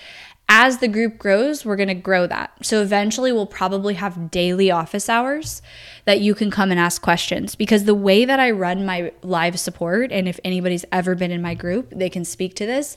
as 0.52 0.78
the 0.78 0.88
group 0.88 1.16
grows, 1.16 1.64
we're 1.64 1.76
to 1.76 1.94
grow 1.94 2.26
that. 2.26 2.52
So 2.62 2.82
eventually, 2.82 3.30
we'll 3.30 3.46
probably 3.46 3.94
have 3.94 4.32
daily 4.32 4.68
office 4.68 5.08
hours 5.08 5.62
that 6.06 6.20
you 6.20 6.34
can 6.34 6.50
come 6.50 6.72
and 6.72 6.80
ask 6.80 7.00
questions. 7.00 7.54
Because 7.54 7.84
the 7.84 7.94
way 7.94 8.24
that 8.24 8.40
I 8.40 8.50
run 8.50 8.84
my 8.84 9.12
live 9.22 9.60
support, 9.60 10.10
and 10.10 10.26
if 10.26 10.40
anybody's 10.42 10.84
ever 10.90 11.14
been 11.14 11.30
in 11.30 11.40
my 11.40 11.54
group, 11.54 11.90
they 11.90 12.10
can 12.10 12.24
speak 12.24 12.54
to 12.56 12.66
this. 12.66 12.96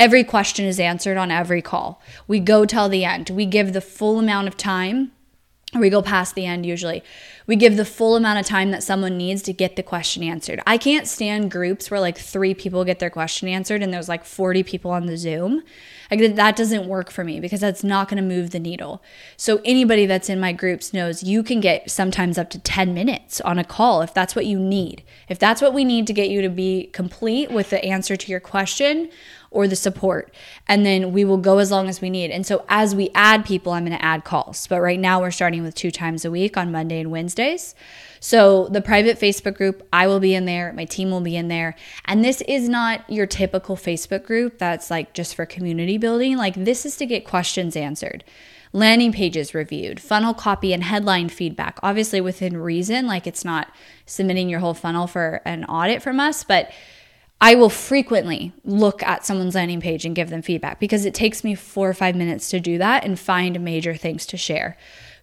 Every 0.00 0.24
question 0.24 0.64
is 0.64 0.80
answered 0.80 1.18
on 1.18 1.30
every 1.30 1.60
call. 1.60 2.00
We 2.26 2.40
go 2.40 2.64
till 2.64 2.88
the 2.88 3.04
end, 3.04 3.28
we 3.28 3.44
give 3.44 3.74
the 3.74 3.82
full 3.82 4.18
amount 4.18 4.48
of 4.48 4.56
time 4.56 5.12
we 5.78 5.88
go 5.88 6.02
past 6.02 6.34
the 6.34 6.46
end 6.46 6.66
usually. 6.66 7.04
We 7.46 7.54
give 7.54 7.76
the 7.76 7.84
full 7.84 8.16
amount 8.16 8.40
of 8.40 8.46
time 8.46 8.72
that 8.72 8.82
someone 8.82 9.16
needs 9.16 9.40
to 9.42 9.52
get 9.52 9.76
the 9.76 9.84
question 9.84 10.24
answered. 10.24 10.60
I 10.66 10.76
can't 10.76 11.06
stand 11.06 11.52
groups 11.52 11.90
where 11.90 12.00
like 12.00 12.18
three 12.18 12.54
people 12.54 12.84
get 12.84 12.98
their 12.98 13.10
question 13.10 13.46
answered 13.46 13.80
and 13.80 13.92
there's 13.92 14.08
like 14.08 14.24
40 14.24 14.64
people 14.64 14.90
on 14.90 15.06
the 15.06 15.16
Zoom 15.16 15.62
like 16.10 16.34
that 16.34 16.56
doesn't 16.56 16.88
work 16.88 17.10
for 17.10 17.22
me 17.22 17.38
because 17.38 17.60
that's 17.60 17.84
not 17.84 18.08
going 18.08 18.16
to 18.16 18.28
move 18.28 18.50
the 18.50 18.58
needle. 18.58 19.00
So 19.36 19.60
anybody 19.64 20.06
that's 20.06 20.28
in 20.28 20.40
my 20.40 20.52
groups 20.52 20.92
knows 20.92 21.22
you 21.22 21.44
can 21.44 21.60
get 21.60 21.88
sometimes 21.88 22.36
up 22.36 22.50
to 22.50 22.58
10 22.58 22.92
minutes 22.92 23.40
on 23.42 23.58
a 23.58 23.64
call 23.64 24.02
if 24.02 24.12
that's 24.12 24.34
what 24.34 24.46
you 24.46 24.58
need. 24.58 25.04
If 25.28 25.38
that's 25.38 25.62
what 25.62 25.72
we 25.72 25.84
need 25.84 26.08
to 26.08 26.12
get 26.12 26.28
you 26.28 26.42
to 26.42 26.48
be 26.48 26.90
complete 26.92 27.52
with 27.52 27.70
the 27.70 27.84
answer 27.84 28.16
to 28.16 28.30
your 28.30 28.40
question 28.40 29.08
or 29.50 29.66
the 29.66 29.76
support. 29.76 30.32
And 30.68 30.86
then 30.86 31.12
we 31.12 31.24
will 31.24 31.36
go 31.36 31.58
as 31.58 31.70
long 31.70 31.88
as 31.88 32.00
we 32.00 32.08
need. 32.08 32.30
And 32.30 32.46
so 32.46 32.64
as 32.68 32.94
we 32.94 33.10
add 33.14 33.44
people, 33.44 33.72
I'm 33.72 33.84
going 33.84 33.96
to 33.96 34.04
add 34.04 34.24
calls. 34.24 34.66
But 34.66 34.80
right 34.80 34.98
now 34.98 35.20
we're 35.20 35.30
starting 35.30 35.62
with 35.62 35.74
two 35.74 35.90
times 35.90 36.24
a 36.24 36.30
week 36.30 36.56
on 36.56 36.70
Monday 36.70 37.00
and 37.00 37.10
Wednesdays. 37.10 37.74
So, 38.22 38.68
the 38.68 38.82
private 38.82 39.18
Facebook 39.18 39.56
group, 39.56 39.88
I 39.94 40.06
will 40.06 40.20
be 40.20 40.34
in 40.34 40.44
there, 40.44 40.74
my 40.74 40.84
team 40.84 41.10
will 41.10 41.22
be 41.22 41.36
in 41.36 41.48
there. 41.48 41.74
And 42.04 42.22
this 42.22 42.42
is 42.42 42.68
not 42.68 43.08
your 43.08 43.26
typical 43.26 43.76
Facebook 43.76 44.24
group 44.24 44.58
that's 44.58 44.90
like 44.90 45.14
just 45.14 45.34
for 45.34 45.46
community 45.46 45.96
building. 45.96 46.36
Like, 46.36 46.54
this 46.54 46.84
is 46.84 46.96
to 46.98 47.06
get 47.06 47.24
questions 47.24 47.76
answered 47.76 48.22
landing 48.72 49.12
pages 49.12 49.54
reviewed, 49.54 50.00
funnel 50.00 50.34
copy 50.34 50.72
and 50.72 50.84
headline 50.84 51.28
feedback, 51.28 51.78
obviously 51.82 52.20
within 52.20 52.56
reason. 52.56 53.06
Like 53.06 53.26
it's 53.26 53.44
not 53.44 53.72
submitting 54.06 54.48
your 54.48 54.60
whole 54.60 54.74
funnel 54.74 55.06
for 55.06 55.40
an 55.44 55.64
audit 55.64 56.02
from 56.02 56.20
us, 56.20 56.44
but 56.44 56.70
I 57.40 57.54
will 57.54 57.70
frequently 57.70 58.52
look 58.64 59.02
at 59.02 59.24
someone's 59.24 59.54
landing 59.54 59.80
page 59.80 60.04
and 60.04 60.14
give 60.14 60.28
them 60.28 60.42
feedback 60.42 60.78
because 60.78 61.04
it 61.04 61.14
takes 61.14 61.42
me 61.42 61.54
four 61.54 61.88
or 61.88 61.94
five 61.94 62.14
minutes 62.14 62.50
to 62.50 62.60
do 62.60 62.76
that 62.78 63.04
and 63.04 63.18
find 63.18 63.60
major 63.60 63.94
things 63.94 64.26
to 64.26 64.36
share 64.36 64.76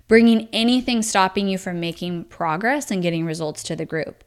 bringing 0.08 0.47
anything 0.53 1.01
stopping 1.01 1.47
you 1.47 1.58
from 1.58 1.80
making 1.80 2.23
progress 2.25 2.89
and 2.91 3.03
getting 3.03 3.25
results 3.25 3.62
to 3.63 3.75
the 3.75 3.86
group. 3.86 4.23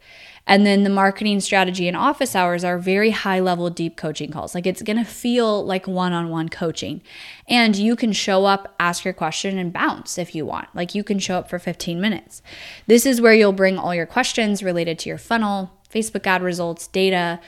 And 0.46 0.66
then 0.66 0.84
the 0.84 0.90
marketing 0.90 1.40
strategy 1.40 1.86
and 1.86 1.96
office 1.96 2.34
hours 2.34 2.64
are 2.64 2.78
very 2.78 3.10
high 3.10 3.40
level, 3.40 3.70
deep 3.70 3.96
coaching 3.96 4.30
calls. 4.30 4.54
Like 4.54 4.66
it's 4.66 4.82
gonna 4.82 5.04
feel 5.04 5.64
like 5.64 5.86
one 5.86 6.12
on 6.12 6.28
one 6.28 6.48
coaching. 6.48 7.02
And 7.48 7.76
you 7.76 7.94
can 7.94 8.12
show 8.12 8.46
up, 8.46 8.74
ask 8.80 9.04
your 9.04 9.14
question, 9.14 9.58
and 9.58 9.72
bounce 9.72 10.18
if 10.18 10.34
you 10.34 10.44
want. 10.44 10.68
Like 10.74 10.94
you 10.94 11.04
can 11.04 11.18
show 11.18 11.36
up 11.36 11.48
for 11.48 11.58
15 11.58 12.00
minutes. 12.00 12.42
This 12.86 13.06
is 13.06 13.20
where 13.20 13.34
you'll 13.34 13.52
bring 13.52 13.78
all 13.78 13.94
your 13.94 14.06
questions 14.06 14.62
related 14.62 14.98
to 15.00 15.08
your 15.08 15.18
funnel, 15.18 15.70
Facebook 15.92 16.26
ad 16.26 16.42
results, 16.42 16.86
data, 16.88 17.40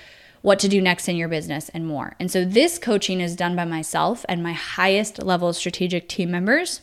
what 0.42 0.58
to 0.58 0.68
do 0.68 0.80
next 0.80 1.08
in 1.08 1.16
your 1.16 1.28
business, 1.28 1.68
and 1.70 1.86
more. 1.86 2.14
And 2.20 2.30
so 2.30 2.44
this 2.44 2.78
coaching 2.78 3.20
is 3.20 3.34
done 3.34 3.56
by 3.56 3.64
myself 3.64 4.24
and 4.28 4.42
my 4.42 4.52
highest 4.52 5.22
level 5.22 5.52
strategic 5.52 6.08
team 6.08 6.30
members 6.30 6.80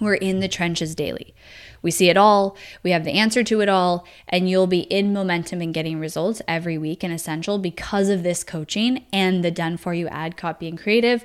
we're 0.00 0.14
in 0.14 0.40
the 0.40 0.48
trenches 0.48 0.94
daily. 0.94 1.34
We 1.82 1.90
see 1.90 2.08
it 2.08 2.16
all, 2.16 2.56
we 2.82 2.90
have 2.90 3.04
the 3.04 3.12
answer 3.12 3.44
to 3.44 3.60
it 3.60 3.68
all, 3.68 4.06
and 4.28 4.50
you'll 4.50 4.66
be 4.66 4.80
in 4.80 5.12
momentum 5.12 5.60
and 5.60 5.72
getting 5.72 6.00
results 6.00 6.42
every 6.48 6.76
week 6.78 7.04
in 7.04 7.12
Essential 7.12 7.58
because 7.58 8.08
of 8.08 8.22
this 8.22 8.42
coaching 8.42 9.06
and 9.12 9.44
the 9.44 9.50
done 9.50 9.76
for 9.76 9.94
you 9.94 10.08
ad 10.08 10.36
copy 10.36 10.68
and 10.68 10.78
creative 10.78 11.24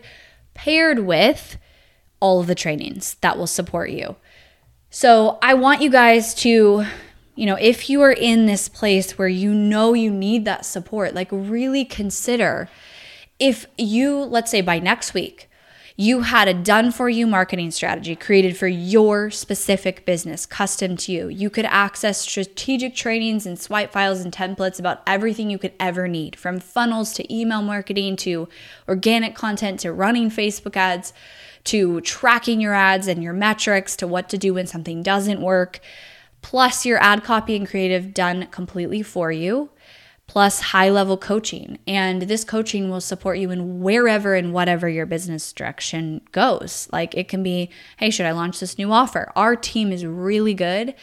paired 0.53 0.99
with 0.99 1.57
all 2.19 2.39
of 2.39 2.47
the 2.47 2.55
trainings 2.55 3.15
that 3.21 3.37
will 3.37 3.47
support 3.47 3.89
you. 3.89 4.15
So, 4.89 5.39
I 5.41 5.53
want 5.53 5.81
you 5.81 5.89
guys 5.89 6.35
to, 6.35 6.85
you 7.35 7.45
know, 7.45 7.55
if 7.55 7.89
you 7.89 8.01
are 8.01 8.11
in 8.11 8.45
this 8.45 8.67
place 8.67 9.17
where 9.17 9.27
you 9.27 9.53
know 9.53 9.93
you 9.93 10.11
need 10.11 10.45
that 10.45 10.65
support, 10.65 11.13
like 11.13 11.29
really 11.31 11.85
consider 11.85 12.69
if 13.39 13.65
you, 13.77 14.19
let's 14.19 14.51
say 14.51 14.61
by 14.61 14.79
next 14.79 15.13
week, 15.13 15.49
you 15.97 16.21
had 16.21 16.47
a 16.47 16.53
done 16.53 16.91
for 16.91 17.09
you 17.09 17.27
marketing 17.27 17.69
strategy 17.69 18.15
created 18.15 18.55
for 18.57 18.67
your 18.67 19.29
specific 19.29 20.05
business, 20.05 20.45
custom 20.45 20.95
to 20.97 21.11
you. 21.11 21.27
You 21.27 21.49
could 21.49 21.65
access 21.65 22.21
strategic 22.21 22.95
trainings 22.95 23.45
and 23.45 23.59
swipe 23.59 23.91
files 23.91 24.21
and 24.21 24.33
templates 24.33 24.79
about 24.79 25.01
everything 25.05 25.49
you 25.49 25.57
could 25.57 25.73
ever 25.79 26.07
need 26.07 26.35
from 26.35 26.59
funnels 26.59 27.13
to 27.13 27.35
email 27.35 27.61
marketing 27.61 28.15
to 28.17 28.47
organic 28.87 29.35
content 29.35 29.79
to 29.81 29.91
running 29.91 30.29
Facebook 30.29 30.75
ads 30.75 31.13
to 31.65 32.01
tracking 32.01 32.59
your 32.59 32.73
ads 32.73 33.07
and 33.07 33.21
your 33.21 33.33
metrics 33.33 33.95
to 33.97 34.07
what 34.07 34.29
to 34.29 34.37
do 34.37 34.55
when 34.55 34.65
something 34.67 35.03
doesn't 35.03 35.41
work, 35.41 35.79
plus 36.41 36.85
your 36.85 37.01
ad 37.01 37.23
copy 37.23 37.55
and 37.55 37.67
creative 37.67 38.13
done 38.13 38.47
completely 38.47 39.01
for 39.01 39.31
you 39.31 39.69
plus 40.31 40.61
high 40.61 40.89
level 40.89 41.17
coaching. 41.17 41.77
And 41.85 42.21
this 42.21 42.45
coaching 42.45 42.89
will 42.89 43.01
support 43.01 43.37
you 43.37 43.51
in 43.51 43.81
wherever 43.81 44.33
and 44.33 44.53
whatever 44.53 44.87
your 44.87 45.05
business 45.05 45.51
direction 45.51 46.21
goes. 46.31 46.87
Like 46.93 47.13
it 47.15 47.27
can 47.27 47.43
be, 47.43 47.69
hey, 47.97 48.09
should 48.11 48.25
I 48.25 48.31
launch 48.31 48.61
this 48.61 48.77
new 48.77 48.93
offer? 48.93 49.29
Our 49.35 49.57
team 49.57 49.91
is 49.91 50.05
really 50.05 50.53
good 50.53 50.95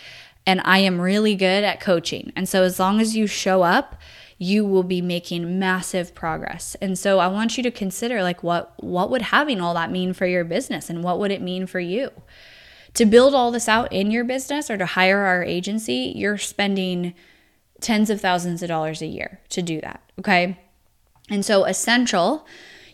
and 0.46 0.62
I 0.64 0.78
am 0.78 0.98
really 0.98 1.34
good 1.34 1.62
at 1.62 1.78
coaching. 1.78 2.32
And 2.34 2.48
so 2.48 2.62
as 2.62 2.78
long 2.78 3.02
as 3.02 3.16
you 3.16 3.26
show 3.26 3.60
up, 3.60 3.96
you 4.38 4.64
will 4.64 4.82
be 4.82 5.02
making 5.02 5.58
massive 5.58 6.14
progress. 6.14 6.74
And 6.80 6.98
so 6.98 7.18
I 7.18 7.26
want 7.26 7.58
you 7.58 7.62
to 7.64 7.70
consider 7.70 8.22
like 8.22 8.42
what 8.42 8.72
what 8.82 9.10
would 9.10 9.20
having 9.20 9.60
all 9.60 9.74
that 9.74 9.92
mean 9.92 10.14
for 10.14 10.24
your 10.24 10.44
business 10.44 10.88
and 10.88 11.04
what 11.04 11.18
would 11.18 11.32
it 11.32 11.42
mean 11.42 11.66
for 11.66 11.80
you? 11.80 12.10
To 12.94 13.06
build 13.06 13.34
all 13.34 13.50
this 13.50 13.68
out 13.68 13.92
in 13.92 14.10
your 14.10 14.24
business 14.24 14.70
or 14.70 14.76
to 14.76 14.86
hire 14.86 15.20
our 15.20 15.42
agency, 15.42 16.12
you're 16.16 16.38
spending 16.38 17.14
tens 17.80 18.10
of 18.10 18.20
thousands 18.20 18.62
of 18.62 18.68
dollars 18.68 19.02
a 19.02 19.06
year 19.06 19.40
to 19.50 19.62
do 19.62 19.80
that. 19.80 20.02
Okay. 20.18 20.58
And 21.30 21.44
so, 21.44 21.64
Essential, 21.64 22.46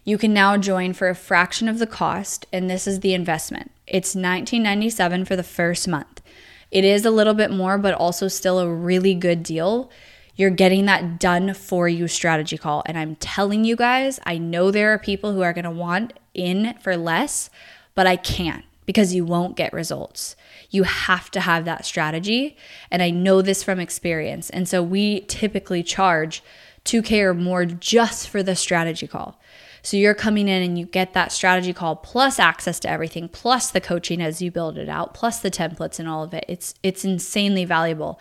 you 0.05 0.19
can 0.19 0.35
now 0.35 0.57
join 0.57 0.93
for 0.93 1.09
a 1.09 1.15
fraction 1.15 1.69
of 1.69 1.79
the 1.79 1.87
cost, 1.87 2.47
and 2.53 2.69
this 2.69 2.87
is 2.87 3.01
the 3.01 3.15
investment. 3.15 3.71
It's 3.87 4.15
$19.97 4.15 5.27
for 5.27 5.37
the 5.37 5.43
first 5.43 5.89
month. 5.89 6.21
It 6.71 6.85
is 6.85 7.07
a 7.07 7.11
little 7.11 7.35
bit 7.35 7.51
more, 7.51 7.79
but 7.79 7.95
also 7.95 8.29
still 8.29 8.59
a 8.59 8.69
really 8.69 9.15
good 9.15 9.43
deal. 9.43 9.91
You're 10.37 10.51
getting 10.51 10.87
that 10.87 11.21
done 11.21 11.55
for 11.55 11.89
you 11.89 12.09
strategy 12.09 12.59
call. 12.59 12.83
And 12.87 12.99
I'm 12.99 13.17
telling 13.17 13.65
you 13.65 13.77
guys, 13.77 14.19
I 14.27 14.37
know 14.39 14.71
there 14.71 14.93
are 14.93 14.99
people 14.99 15.33
who 15.33 15.43
are 15.43 15.53
going 15.53 15.65
to 15.65 15.71
want 15.71 16.13
in 16.35 16.75
for 16.83 16.97
less, 16.97 17.49
but 17.95 18.07
I 18.07 18.17
can't 18.17 18.65
because 18.87 19.15
you 19.15 19.25
won't 19.25 19.57
get 19.57 19.73
results. 19.73 20.37
You 20.71 20.83
have 20.83 21.31
to 21.33 21.41
have 21.41 21.65
that 21.65 21.87
strategy. 21.87 22.57
And 22.91 23.03
I 23.03 23.11
know 23.11 23.43
this 23.43 23.63
from 23.63 23.81
experience. 23.81 24.51
And 24.51 24.69
so 24.69 24.83
we 24.83 25.21
typically 25.23 25.83
charge 25.83 26.43
2K 26.85 27.23
or 27.23 27.35
more 27.35 27.65
just 27.65 28.29
for 28.29 28.43
the 28.43 28.57
strategy 28.57 29.07
call. 29.07 29.39
So 29.83 29.99
you're 29.99 30.15
coming 30.15 30.49
in 30.49 30.63
and 30.63 30.79
you 30.79 30.87
get 30.87 31.13
that 31.13 31.31
strategy 31.31 31.75
call 31.75 31.97
plus 31.97 32.39
access 32.39 32.81
to 32.81 32.91
everything, 32.91 33.29
plus 33.29 33.71
the 33.71 33.83
coaching 33.83 34.23
as 34.23 34.41
you 34.41 34.51
build 34.51 34.79
it 34.79 34.89
out, 34.89 35.13
plus 35.13 35.41
the 35.41 35.51
templates 35.51 35.99
and 35.99 36.09
all 36.09 36.25
of 36.25 36.33
it. 36.33 36.47
It's 36.49 36.75
it's 36.83 37.05
insanely 37.05 37.67
valuable. 37.67 38.19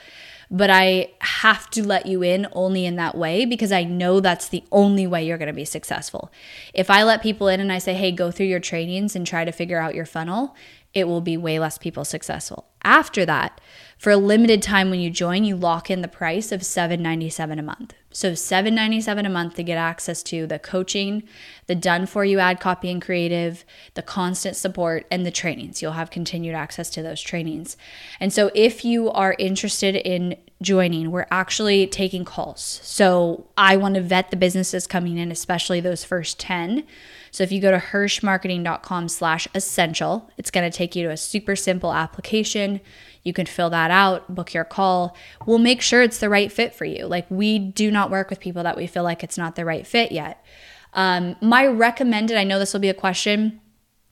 But 0.55 0.69
I 0.69 1.09
have 1.19 1.67
to 1.71 1.85
let 1.85 2.05
you 2.05 2.21
in 2.21 2.45
only 2.51 2.85
in 2.85 2.95
that 2.97 3.17
way 3.17 3.43
because 3.43 3.71
I 3.71 3.83
know 3.83 4.19
that's 4.19 4.47
the 4.47 4.63
only 4.71 5.07
way 5.07 5.25
you're 5.25 5.39
going 5.39 5.47
to 5.47 5.53
be 5.53 5.65
successful. 5.65 6.31
If 6.75 6.91
I 6.91 7.01
let 7.01 7.23
people 7.23 7.47
in 7.47 7.59
and 7.59 7.71
I 7.71 7.79
say, 7.79 7.95
"Hey, 7.95 8.11
go 8.11 8.29
through 8.29 8.45
your 8.45 8.59
trainings 8.59 9.15
and 9.15 9.25
try 9.25 9.45
to 9.45 9.51
figure 9.51 9.79
out 9.79 9.95
your 9.95 10.05
funnel," 10.05 10.55
it 10.93 11.07
will 11.07 11.21
be 11.21 11.37
way 11.37 11.59
less 11.59 11.77
people 11.77 12.05
successful. 12.05 12.67
After 12.83 13.25
that, 13.25 13.59
for 13.97 14.11
a 14.11 14.17
limited 14.17 14.61
time 14.61 14.89
when 14.89 14.99
you 14.99 15.09
join, 15.09 15.45
you 15.45 15.55
lock 15.55 15.89
in 15.89 16.01
the 16.01 16.07
price 16.07 16.51
of 16.51 16.61
$7.97 16.61 17.57
a 17.57 17.61
month. 17.61 17.93
So 18.11 18.33
$7.97 18.33 19.25
a 19.25 19.29
month 19.29 19.55
to 19.55 19.63
get 19.63 19.77
access 19.77 20.21
to 20.23 20.45
the 20.45 20.59
coaching, 20.59 21.23
the 21.67 21.75
done 21.75 22.05
for 22.05 22.25
you 22.25 22.39
ad 22.39 22.59
copy 22.59 22.91
and 22.91 23.01
creative, 23.01 23.65
the 23.95 24.01
constant 24.01 24.55
support 24.55 25.07
and 25.09 25.25
the 25.25 25.31
trainings. 25.31 25.81
You'll 25.81 25.93
have 25.93 26.11
continued 26.11 26.53
access 26.53 26.89
to 26.91 27.01
those 27.01 27.21
trainings. 27.21 27.77
And 28.19 28.31
so 28.31 28.51
if 28.53 28.85
you 28.85 29.09
are 29.09 29.35
interested 29.39 29.95
in 29.95 30.35
joining, 30.61 31.09
we're 31.09 31.27
actually 31.31 31.87
taking 31.87 32.25
calls. 32.25 32.81
So 32.83 33.47
I 33.57 33.77
want 33.77 33.95
to 33.95 34.01
vet 34.01 34.29
the 34.29 34.37
businesses 34.37 34.85
coming 34.85 35.17
in, 35.17 35.31
especially 35.31 35.79
those 35.79 36.03
first 36.03 36.39
10. 36.39 36.83
So 37.33 37.43
if 37.43 37.51
you 37.51 37.59
go 37.59 37.71
to 37.71 37.79
hirschmarketing.com 37.79 39.09
slash 39.09 39.47
essential, 39.55 40.29
it's 40.37 40.51
going 40.51 40.69
to 40.69 40.77
take 40.77 40.95
you 40.95 41.07
to 41.07 41.11
a 41.11 41.17
super 41.17 41.55
simple 41.55 41.91
application. 41.91 42.79
You 43.23 43.33
can 43.33 43.47
fill 43.47 43.71
that 43.71 43.89
out, 43.89 44.35
book 44.35 44.53
your 44.53 44.63
call. 44.63 45.17
We'll 45.47 45.57
make 45.57 45.81
sure 45.81 46.03
it's 46.03 46.19
the 46.19 46.29
right 46.29 46.51
fit 46.51 46.75
for 46.75 46.85
you. 46.85 47.07
Like 47.07 47.25
we 47.31 47.57
do 47.57 47.89
not 47.89 48.11
work 48.11 48.29
with 48.29 48.39
people 48.39 48.61
that 48.61 48.77
we 48.77 48.85
feel 48.85 49.01
like 49.01 49.23
it's 49.23 49.35
not 49.35 49.55
the 49.55 49.65
right 49.65 49.87
fit 49.87 50.11
yet. 50.11 50.45
Um, 50.93 51.35
my 51.41 51.65
recommended, 51.65 52.37
I 52.37 52.43
know 52.43 52.59
this 52.59 52.71
will 52.71 52.79
be 52.79 52.89
a 52.89 52.93
question, 52.93 53.59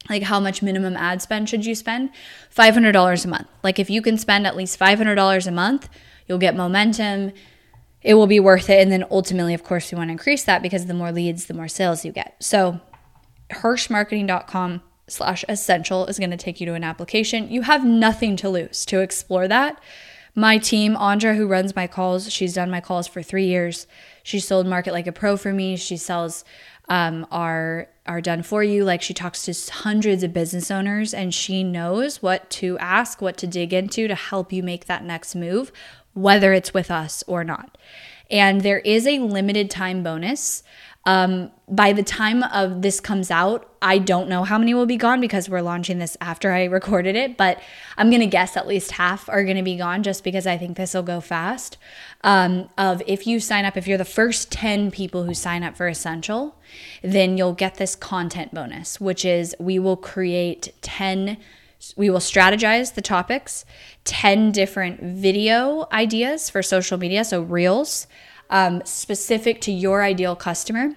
like 0.09 0.23
how 0.23 0.39
much 0.39 0.63
minimum 0.63 0.97
ad 0.97 1.21
spend 1.21 1.47
should 1.47 1.63
you 1.63 1.75
spend? 1.75 2.09
$500 2.57 3.23
a 3.23 3.27
month. 3.27 3.47
Like 3.61 3.77
if 3.77 3.87
you 3.87 4.01
can 4.01 4.17
spend 4.17 4.47
at 4.47 4.55
least 4.55 4.79
$500 4.79 5.45
a 5.45 5.51
month, 5.51 5.89
you'll 6.27 6.39
get 6.39 6.55
momentum. 6.55 7.33
It 8.01 8.15
will 8.15 8.25
be 8.25 8.39
worth 8.39 8.67
it. 8.67 8.81
And 8.81 8.91
then 8.91 9.05
ultimately, 9.11 9.53
of 9.53 9.63
course, 9.63 9.91
we 9.91 9.97
want 9.99 10.07
to 10.07 10.13
increase 10.13 10.43
that 10.45 10.63
because 10.63 10.87
the 10.87 10.95
more 10.95 11.11
leads, 11.11 11.45
the 11.45 11.53
more 11.53 11.67
sales 11.67 12.03
you 12.03 12.11
get. 12.11 12.35
So 12.39 12.81
hirschmarketing.com 13.51 14.81
slash 15.07 15.43
essential 15.49 16.05
is 16.07 16.17
going 16.17 16.31
to 16.31 16.37
take 16.37 16.59
you 16.59 16.65
to 16.67 16.73
an 16.73 16.83
application. 16.83 17.51
You 17.51 17.63
have 17.63 17.85
nothing 17.85 18.35
to 18.37 18.49
lose 18.49 18.85
to 18.85 19.01
explore 19.01 19.47
that. 19.47 19.81
My 20.33 20.57
team, 20.57 20.95
Andra, 20.95 21.35
who 21.35 21.47
runs 21.47 21.75
my 21.75 21.87
calls, 21.87 22.31
she's 22.31 22.53
done 22.53 22.69
my 22.69 22.79
calls 22.79 23.07
for 23.07 23.21
three 23.21 23.45
years. 23.45 23.85
She 24.23 24.39
sold 24.39 24.65
Market 24.65 24.93
Like 24.93 25.07
a 25.07 25.11
Pro 25.11 25.35
for 25.35 25.51
me. 25.51 25.75
She 25.75 25.97
sells 25.97 26.45
um, 26.87 27.27
our 27.31 27.87
are 28.07 28.21
done 28.21 28.43
for 28.43 28.63
you. 28.63 28.83
Like 28.83 29.01
she 29.01 29.13
talks 29.13 29.43
to 29.45 29.71
hundreds 29.71 30.23
of 30.23 30.33
business 30.33 30.71
owners 30.71 31.13
and 31.13 31.33
she 31.33 31.63
knows 31.63 32.21
what 32.21 32.49
to 32.51 32.77
ask, 32.79 33.21
what 33.21 33.37
to 33.37 33.47
dig 33.47 33.73
into 33.73 34.07
to 34.07 34.15
help 34.15 34.51
you 34.51 34.63
make 34.63 34.85
that 34.85 35.03
next 35.03 35.35
move, 35.35 35.71
whether 36.13 36.53
it's 36.53 36.73
with 36.73 36.89
us 36.89 37.23
or 37.27 37.43
not. 37.43 37.77
And 38.29 38.61
there 38.61 38.79
is 38.79 39.05
a 39.05 39.19
limited 39.19 39.69
time 39.69 40.03
bonus 40.03 40.63
um, 41.05 41.51
by 41.67 41.93
the 41.93 42.03
time 42.03 42.43
of 42.43 42.83
this 42.83 42.99
comes 42.99 43.31
out, 43.31 43.67
I 43.81 43.97
don't 43.97 44.29
know 44.29 44.43
how 44.43 44.59
many 44.59 44.75
will 44.75 44.85
be 44.85 44.97
gone 44.97 45.19
because 45.19 45.49
we're 45.49 45.61
launching 45.61 45.97
this 45.97 46.15
after 46.21 46.51
I 46.51 46.65
recorded 46.65 47.15
it, 47.15 47.37
but 47.37 47.59
I'm 47.97 48.11
gonna 48.11 48.27
guess 48.27 48.55
at 48.55 48.67
least 48.67 48.91
half 48.91 49.27
are 49.27 49.43
gonna 49.43 49.63
be 49.63 49.77
gone 49.77 50.03
just 50.03 50.23
because 50.23 50.45
I 50.45 50.57
think 50.57 50.77
this 50.77 50.93
will 50.93 51.01
go 51.01 51.19
fast. 51.19 51.77
Um, 52.23 52.69
of 52.77 53.01
if 53.07 53.25
you 53.25 53.39
sign 53.39 53.65
up, 53.65 53.77
if 53.77 53.87
you're 53.87 53.97
the 53.97 54.05
first 54.05 54.51
10 54.51 54.91
people 54.91 55.23
who 55.23 55.33
sign 55.33 55.63
up 55.63 55.75
for 55.75 55.87
Essential, 55.87 56.55
then 57.01 57.35
you'll 57.35 57.53
get 57.53 57.75
this 57.75 57.95
content 57.95 58.53
bonus, 58.53 59.01
which 59.01 59.25
is 59.25 59.55
we 59.59 59.79
will 59.79 59.97
create 59.97 60.73
10 60.81 61.37
we 61.95 62.11
will 62.11 62.19
strategize 62.19 62.93
the 62.93 63.01
topics, 63.01 63.65
10 64.03 64.51
different 64.51 65.01
video 65.01 65.87
ideas 65.91 66.47
for 66.47 66.61
social 66.61 66.99
media, 66.99 67.23
so 67.23 67.41
reels 67.41 68.05
um, 68.51 68.81
specific 68.85 69.61
to 69.61 69.71
your 69.71 70.03
ideal 70.03 70.35
customer. 70.35 70.95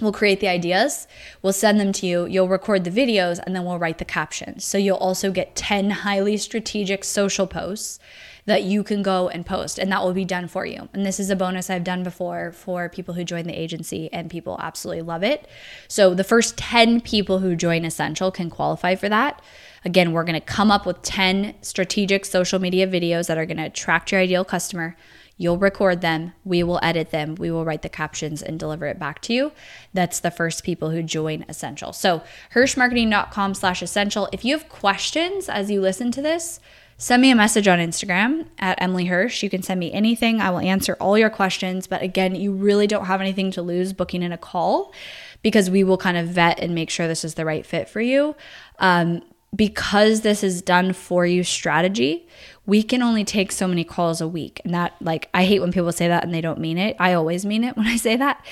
We'll 0.00 0.12
create 0.12 0.40
the 0.40 0.48
ideas, 0.48 1.06
we'll 1.40 1.54
send 1.54 1.80
them 1.80 1.90
to 1.92 2.06
you, 2.06 2.26
you'll 2.26 2.48
record 2.48 2.84
the 2.84 2.90
videos, 2.90 3.40
and 3.44 3.56
then 3.56 3.64
we'll 3.64 3.78
write 3.78 3.96
the 3.96 4.04
captions. 4.04 4.62
So 4.62 4.76
you'll 4.76 4.98
also 4.98 5.30
get 5.30 5.56
10 5.56 5.90
highly 5.90 6.36
strategic 6.36 7.02
social 7.02 7.46
posts 7.46 7.98
that 8.44 8.62
you 8.62 8.84
can 8.84 9.02
go 9.02 9.28
and 9.28 9.46
post, 9.46 9.78
and 9.78 9.90
that 9.90 10.04
will 10.04 10.12
be 10.12 10.24
done 10.24 10.48
for 10.48 10.66
you. 10.66 10.90
And 10.92 11.04
this 11.04 11.18
is 11.18 11.30
a 11.30 11.36
bonus 11.36 11.70
I've 11.70 11.82
done 11.82 12.02
before 12.02 12.52
for 12.52 12.90
people 12.90 13.14
who 13.14 13.24
join 13.24 13.46
the 13.46 13.58
agency, 13.58 14.12
and 14.12 14.30
people 14.30 14.58
absolutely 14.60 15.02
love 15.02 15.22
it. 15.22 15.48
So 15.88 16.12
the 16.12 16.24
first 16.24 16.58
10 16.58 17.00
people 17.00 17.38
who 17.38 17.56
join 17.56 17.86
Essential 17.86 18.30
can 18.30 18.50
qualify 18.50 18.96
for 18.96 19.08
that. 19.08 19.40
Again, 19.84 20.12
we're 20.12 20.24
gonna 20.24 20.42
come 20.42 20.70
up 20.70 20.84
with 20.84 21.00
10 21.02 21.54
strategic 21.62 22.26
social 22.26 22.58
media 22.58 22.86
videos 22.86 23.28
that 23.28 23.38
are 23.38 23.46
gonna 23.46 23.64
attract 23.64 24.12
your 24.12 24.20
ideal 24.20 24.44
customer 24.44 24.94
You'll 25.38 25.58
record 25.58 26.00
them, 26.00 26.32
we 26.44 26.62
will 26.62 26.80
edit 26.82 27.10
them, 27.10 27.34
we 27.34 27.50
will 27.50 27.64
write 27.64 27.82
the 27.82 27.90
captions 27.90 28.42
and 28.42 28.58
deliver 28.58 28.86
it 28.86 28.98
back 28.98 29.20
to 29.22 29.34
you. 29.34 29.52
That's 29.92 30.20
the 30.20 30.30
first 30.30 30.64
people 30.64 30.90
who 30.90 31.02
join 31.02 31.44
Essential. 31.48 31.92
So 31.92 32.22
hirschmarketing.com 32.54 33.54
slash 33.54 33.82
essential. 33.82 34.28
If 34.32 34.44
you 34.44 34.56
have 34.56 34.68
questions 34.68 35.48
as 35.48 35.70
you 35.70 35.80
listen 35.80 36.10
to 36.12 36.22
this, 36.22 36.58
send 36.96 37.20
me 37.20 37.30
a 37.30 37.36
message 37.36 37.68
on 37.68 37.78
Instagram 37.78 38.46
at 38.58 38.80
Emily 38.80 39.06
Hirsch. 39.06 39.42
You 39.42 39.50
can 39.50 39.62
send 39.62 39.78
me 39.78 39.92
anything. 39.92 40.40
I 40.40 40.50
will 40.50 40.60
answer 40.60 40.96
all 41.00 41.18
your 41.18 41.30
questions. 41.30 41.86
But 41.86 42.02
again, 42.02 42.34
you 42.34 42.52
really 42.52 42.86
don't 42.86 43.04
have 43.04 43.20
anything 43.20 43.50
to 43.52 43.62
lose 43.62 43.92
booking 43.92 44.22
in 44.22 44.32
a 44.32 44.38
call 44.38 44.94
because 45.42 45.70
we 45.70 45.84
will 45.84 45.98
kind 45.98 46.16
of 46.16 46.28
vet 46.28 46.60
and 46.60 46.74
make 46.74 46.88
sure 46.88 47.06
this 47.06 47.24
is 47.24 47.34
the 47.34 47.44
right 47.44 47.66
fit 47.66 47.88
for 47.88 48.00
you. 48.00 48.34
Um, 48.78 49.22
because 49.54 50.22
this 50.22 50.42
is 50.42 50.60
done 50.60 50.92
for 50.92 51.24
you 51.24 51.42
strategy, 51.44 52.26
we 52.66 52.82
can 52.82 53.02
only 53.02 53.24
take 53.24 53.52
so 53.52 53.68
many 53.68 53.84
calls 53.84 54.20
a 54.20 54.28
week. 54.28 54.60
And 54.64 54.74
that, 54.74 54.94
like, 55.00 55.28
I 55.32 55.44
hate 55.44 55.60
when 55.60 55.72
people 55.72 55.92
say 55.92 56.08
that 56.08 56.24
and 56.24 56.34
they 56.34 56.40
don't 56.40 56.58
mean 56.58 56.78
it. 56.78 56.96
I 56.98 57.12
always 57.14 57.46
mean 57.46 57.64
it 57.64 57.76
when 57.76 57.86
I 57.86 57.96
say 57.96 58.16
that. 58.16 58.44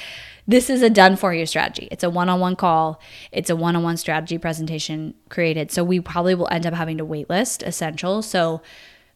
This 0.47 0.69
is 0.69 0.83
a 0.83 0.91
done 0.91 1.17
for 1.17 1.33
you 1.33 1.47
strategy. 1.47 1.89
It's 1.91 2.05
a 2.05 2.11
one 2.11 2.29
on 2.29 2.39
one 2.39 2.55
call, 2.55 3.01
it's 3.33 3.49
a 3.49 3.57
one 3.57 3.77
on 3.77 3.83
one 3.83 3.97
strategy 3.97 4.37
presentation 4.37 5.15
created. 5.31 5.71
So 5.71 5.83
we 5.83 6.01
probably 6.01 6.35
will 6.35 6.49
end 6.51 6.67
up 6.67 6.75
having 6.75 6.99
to 6.99 7.07
waitlist 7.07 7.63
essential. 7.67 8.21
So 8.21 8.61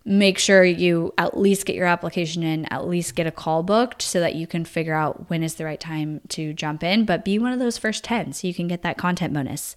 make 0.06 0.38
sure 0.38 0.64
you 0.64 1.12
at 1.18 1.38
least 1.38 1.66
get 1.66 1.76
your 1.76 1.86
application 1.86 2.42
in, 2.42 2.64
at 2.66 2.88
least 2.88 3.14
get 3.14 3.26
a 3.26 3.30
call 3.30 3.62
booked 3.62 4.00
so 4.00 4.20
that 4.20 4.34
you 4.34 4.46
can 4.46 4.64
figure 4.64 4.94
out 4.94 5.28
when 5.28 5.42
is 5.42 5.56
the 5.56 5.66
right 5.66 5.80
time 5.80 6.22
to 6.28 6.54
jump 6.54 6.82
in. 6.82 7.04
But 7.04 7.26
be 7.26 7.38
one 7.38 7.52
of 7.52 7.58
those 7.58 7.76
first 7.76 8.04
10 8.04 8.32
so 8.32 8.46
you 8.46 8.54
can 8.54 8.66
get 8.66 8.80
that 8.82 8.96
content 8.96 9.34
bonus. 9.34 9.76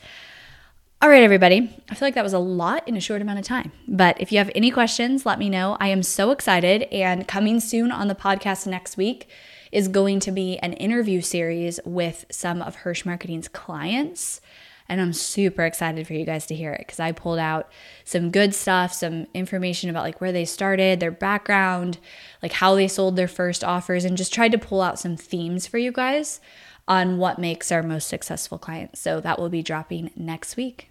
All 1.04 1.10
right, 1.10 1.24
everybody. 1.24 1.68
I 1.90 1.96
feel 1.96 2.06
like 2.06 2.14
that 2.14 2.24
was 2.24 2.34
a 2.34 2.38
lot 2.38 2.88
in 2.88 2.96
a 2.96 3.00
short 3.00 3.24
amount 3.24 3.40
of 3.40 3.46
time. 3.46 3.72
But 3.88 4.22
if 4.22 4.32
you 4.32 4.38
have 4.38 4.52
any 4.54 4.70
questions, 4.70 5.26
let 5.26 5.40
me 5.40 5.50
know. 5.50 5.76
I 5.80 5.88
am 5.88 6.04
so 6.04 6.30
excited. 6.30 6.84
And 6.92 7.28
coming 7.28 7.60
soon 7.60 7.92
on 7.92 8.08
the 8.08 8.14
podcast 8.14 8.68
next 8.68 8.98
week 8.98 9.28
is 9.72 9.88
going 9.88 10.20
to 10.20 10.32
be 10.32 10.60
an 10.60 10.74
interview 10.74 11.22
series 11.22 11.80
with 11.86 12.26
some 12.30 12.62
of 12.62 12.76
Hirsch 12.76 13.04
Marketing's 13.04 13.48
clients. 13.48 14.42
And 14.88 15.02
I'm 15.02 15.12
super 15.12 15.64
excited 15.66 16.06
for 16.06 16.14
you 16.14 16.24
guys 16.24 16.46
to 16.46 16.56
hear 16.56 16.72
it 16.72 16.82
because 16.86 17.00
I 17.00 17.14
pulled 17.14 17.40
out 17.40 17.72
some 18.06 18.30
good 18.30 18.54
stuff, 18.54 18.94
some 18.94 19.26
information 19.34 19.90
about 19.90 20.04
like 20.04 20.22
where 20.22 20.32
they 20.32 20.46
started, 20.46 21.00
their 21.00 21.10
background, 21.10 21.98
like 22.44 22.52
how 22.52 22.76
they 22.76 22.88
sold 22.88 23.16
their 23.16 23.28
first 23.28 23.64
offers, 23.64 24.06
and 24.06 24.18
just 24.18 24.36
tried 24.36 24.52
to 24.52 24.60
pull 24.60 24.82
out 24.82 25.00
some 25.00 25.18
themes 25.18 25.66
for 25.66 25.80
you 25.80 25.92
guys 25.92 26.40
on 26.88 27.18
what 27.18 27.40
makes 27.40 27.72
our 27.72 27.82
most 27.82 28.08
successful 28.08 28.60
clients. 28.60 29.00
So 29.00 29.20
that 29.20 29.40
will 29.40 29.50
be 29.50 29.64
dropping 29.64 30.12
next 30.16 30.56
week. 30.56 30.90